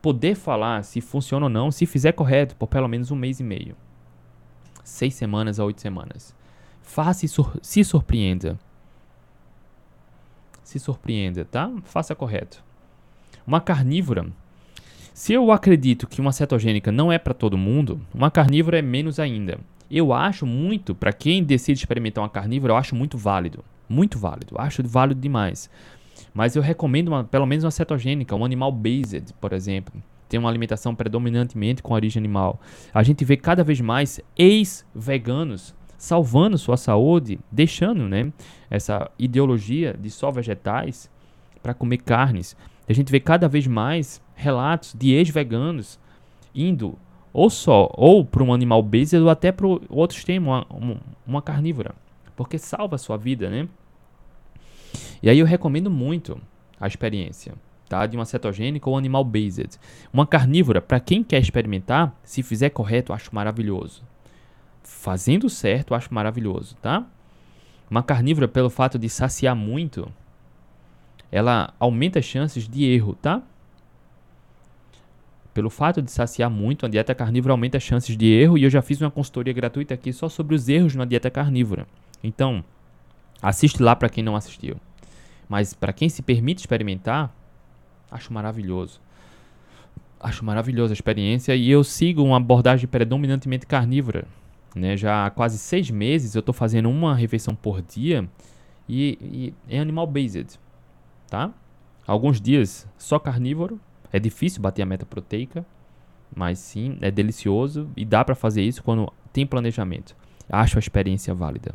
[0.00, 3.44] poder falar se funciona ou não se fizer correto por pelo menos um mês e
[3.44, 3.76] meio.
[4.84, 6.34] Seis semanas a oito semanas.
[6.82, 8.58] Faça e sur se surpreenda.
[10.62, 11.70] Se surpreenda, tá?
[11.84, 12.62] Faça correto.
[13.46, 14.26] Uma carnívora.
[15.14, 19.18] Se eu acredito que uma cetogênica não é para todo mundo, uma carnívora é menos
[19.18, 19.58] ainda
[19.90, 23.64] eu acho muito, para quem decide experimentar uma carnívora, eu acho muito válido.
[23.88, 24.54] Muito válido.
[24.58, 25.70] Acho válido demais.
[26.34, 29.94] Mas eu recomendo uma, pelo menos uma cetogênica, um animal based, por exemplo.
[30.28, 32.60] Tem uma alimentação predominantemente com origem animal.
[32.92, 38.32] A gente vê cada vez mais ex-veganos salvando sua saúde, deixando né,
[38.70, 41.10] essa ideologia de só vegetais
[41.62, 42.56] para comer carnes.
[42.88, 45.98] A gente vê cada vez mais relatos de ex-veganos
[46.54, 46.96] indo
[47.32, 50.66] ou só, ou para um animal based, ou até para outro extremo, uma,
[51.26, 51.94] uma carnívora.
[52.34, 53.68] Porque salva a sua vida, né?
[55.22, 56.40] E aí eu recomendo muito
[56.80, 57.54] a experiência,
[57.88, 58.06] tá?
[58.06, 59.78] De uma cetogênica ou animal based.
[60.12, 64.02] Uma carnívora, para quem quer experimentar, se fizer correto, acho maravilhoso.
[64.82, 67.06] Fazendo certo, acho maravilhoso, tá?
[67.90, 70.10] Uma carnívora, pelo fato de saciar muito,
[71.30, 73.42] ela aumenta as chances de erro, tá?
[75.52, 78.70] Pelo fato de saciar muito, a dieta carnívora aumenta as chances de erro e eu
[78.70, 81.86] já fiz uma consultoria gratuita aqui só sobre os erros na dieta carnívora.
[82.22, 82.64] Então,
[83.42, 84.76] assiste lá para quem não assistiu.
[85.48, 87.34] Mas para quem se permite experimentar,
[88.10, 89.00] acho maravilhoso.
[90.20, 94.26] Acho maravilhosa a experiência e eu sigo uma abordagem predominantemente carnívora.
[94.74, 94.96] Né?
[94.96, 98.28] Já há quase seis meses eu estou fazendo uma refeição por dia
[98.88, 100.58] e, e é animal based,
[101.28, 101.52] tá?
[102.06, 103.80] Alguns dias só carnívoro
[104.12, 105.64] é difícil bater a meta proteica,
[106.34, 110.16] mas sim, é delicioso e dá para fazer isso quando tem planejamento.
[110.48, 111.74] Acho a experiência válida.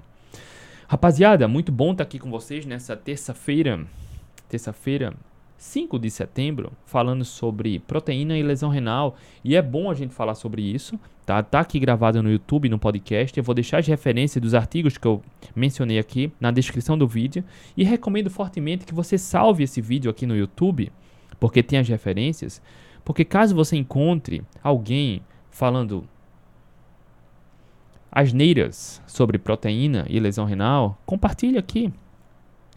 [0.87, 3.85] Rapaziada, muito bom estar tá aqui com vocês nessa terça-feira,
[4.49, 5.13] terça-feira,
[5.57, 9.15] 5 de setembro, falando sobre proteína e lesão renal.
[9.43, 11.41] E é bom a gente falar sobre isso, tá?
[11.41, 13.37] Tá aqui gravado no YouTube, no podcast.
[13.37, 15.21] Eu vou deixar as referências dos artigos que eu
[15.55, 17.43] mencionei aqui na descrição do vídeo
[17.77, 20.91] e recomendo fortemente que você salve esse vídeo aqui no YouTube
[21.39, 22.61] porque tem as referências.
[23.05, 26.07] Porque caso você encontre alguém falando
[28.13, 31.91] asneiras sobre proteína e lesão renal, compartilhe aqui.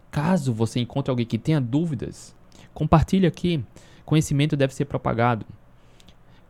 [0.09, 2.35] Caso você encontre alguém que tenha dúvidas,
[2.73, 3.63] compartilhe aqui.
[4.03, 5.45] Conhecimento deve ser propagado.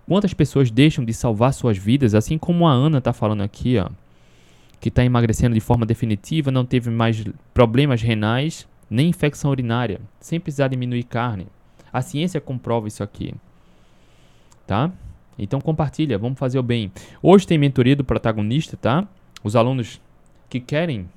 [0.08, 3.90] Quantas pessoas deixam de salvar suas vidas, assim como a Ana está falando aqui, ó,
[4.80, 10.40] que está emagrecendo de forma definitiva, não teve mais problemas renais, nem infecção urinária, sem
[10.40, 11.48] precisar diminuir carne.
[11.92, 13.34] A ciência comprova isso aqui.
[14.66, 14.92] Tá?
[15.38, 16.92] Então compartilha, vamos fazer o bem.
[17.22, 19.08] Hoje tem mentoria do protagonista, tá?
[19.44, 20.02] Os alunos
[20.50, 21.08] que querem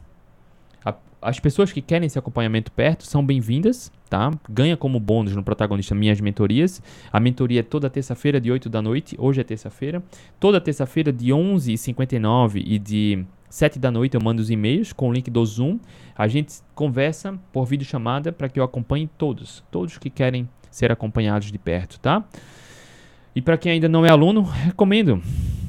[0.84, 4.30] a, as pessoas que querem esse acompanhamento perto são bem-vindas, tá?
[4.48, 6.82] Ganha como bônus no protagonista minhas mentorias.
[7.12, 10.02] A mentoria é toda terça-feira de 8 da noite, hoje é terça-feira.
[10.38, 15.12] Toda terça-feira de 11h59 e de 7 da noite eu mando os e-mails com o
[15.12, 15.78] link do Zoom.
[16.16, 21.50] A gente conversa por videochamada para que eu acompanhe todos, todos que querem ser acompanhados
[21.50, 22.24] de perto, tá?
[23.34, 25.22] E para quem ainda não é aluno, recomendo,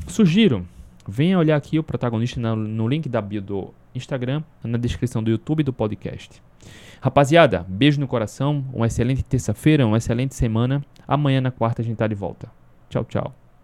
[0.07, 0.66] sugiro,
[1.07, 5.62] venha olhar aqui o protagonista no, link da bio do Instagram, na descrição do YouTube
[5.62, 6.41] e do podcast.
[7.01, 10.84] Rapaziada, beijo no coração, uma excelente terça-feira, uma excelente semana.
[11.07, 12.49] Amanhã na quarta a gente tá de volta.
[12.89, 13.41] Tchau, tchau.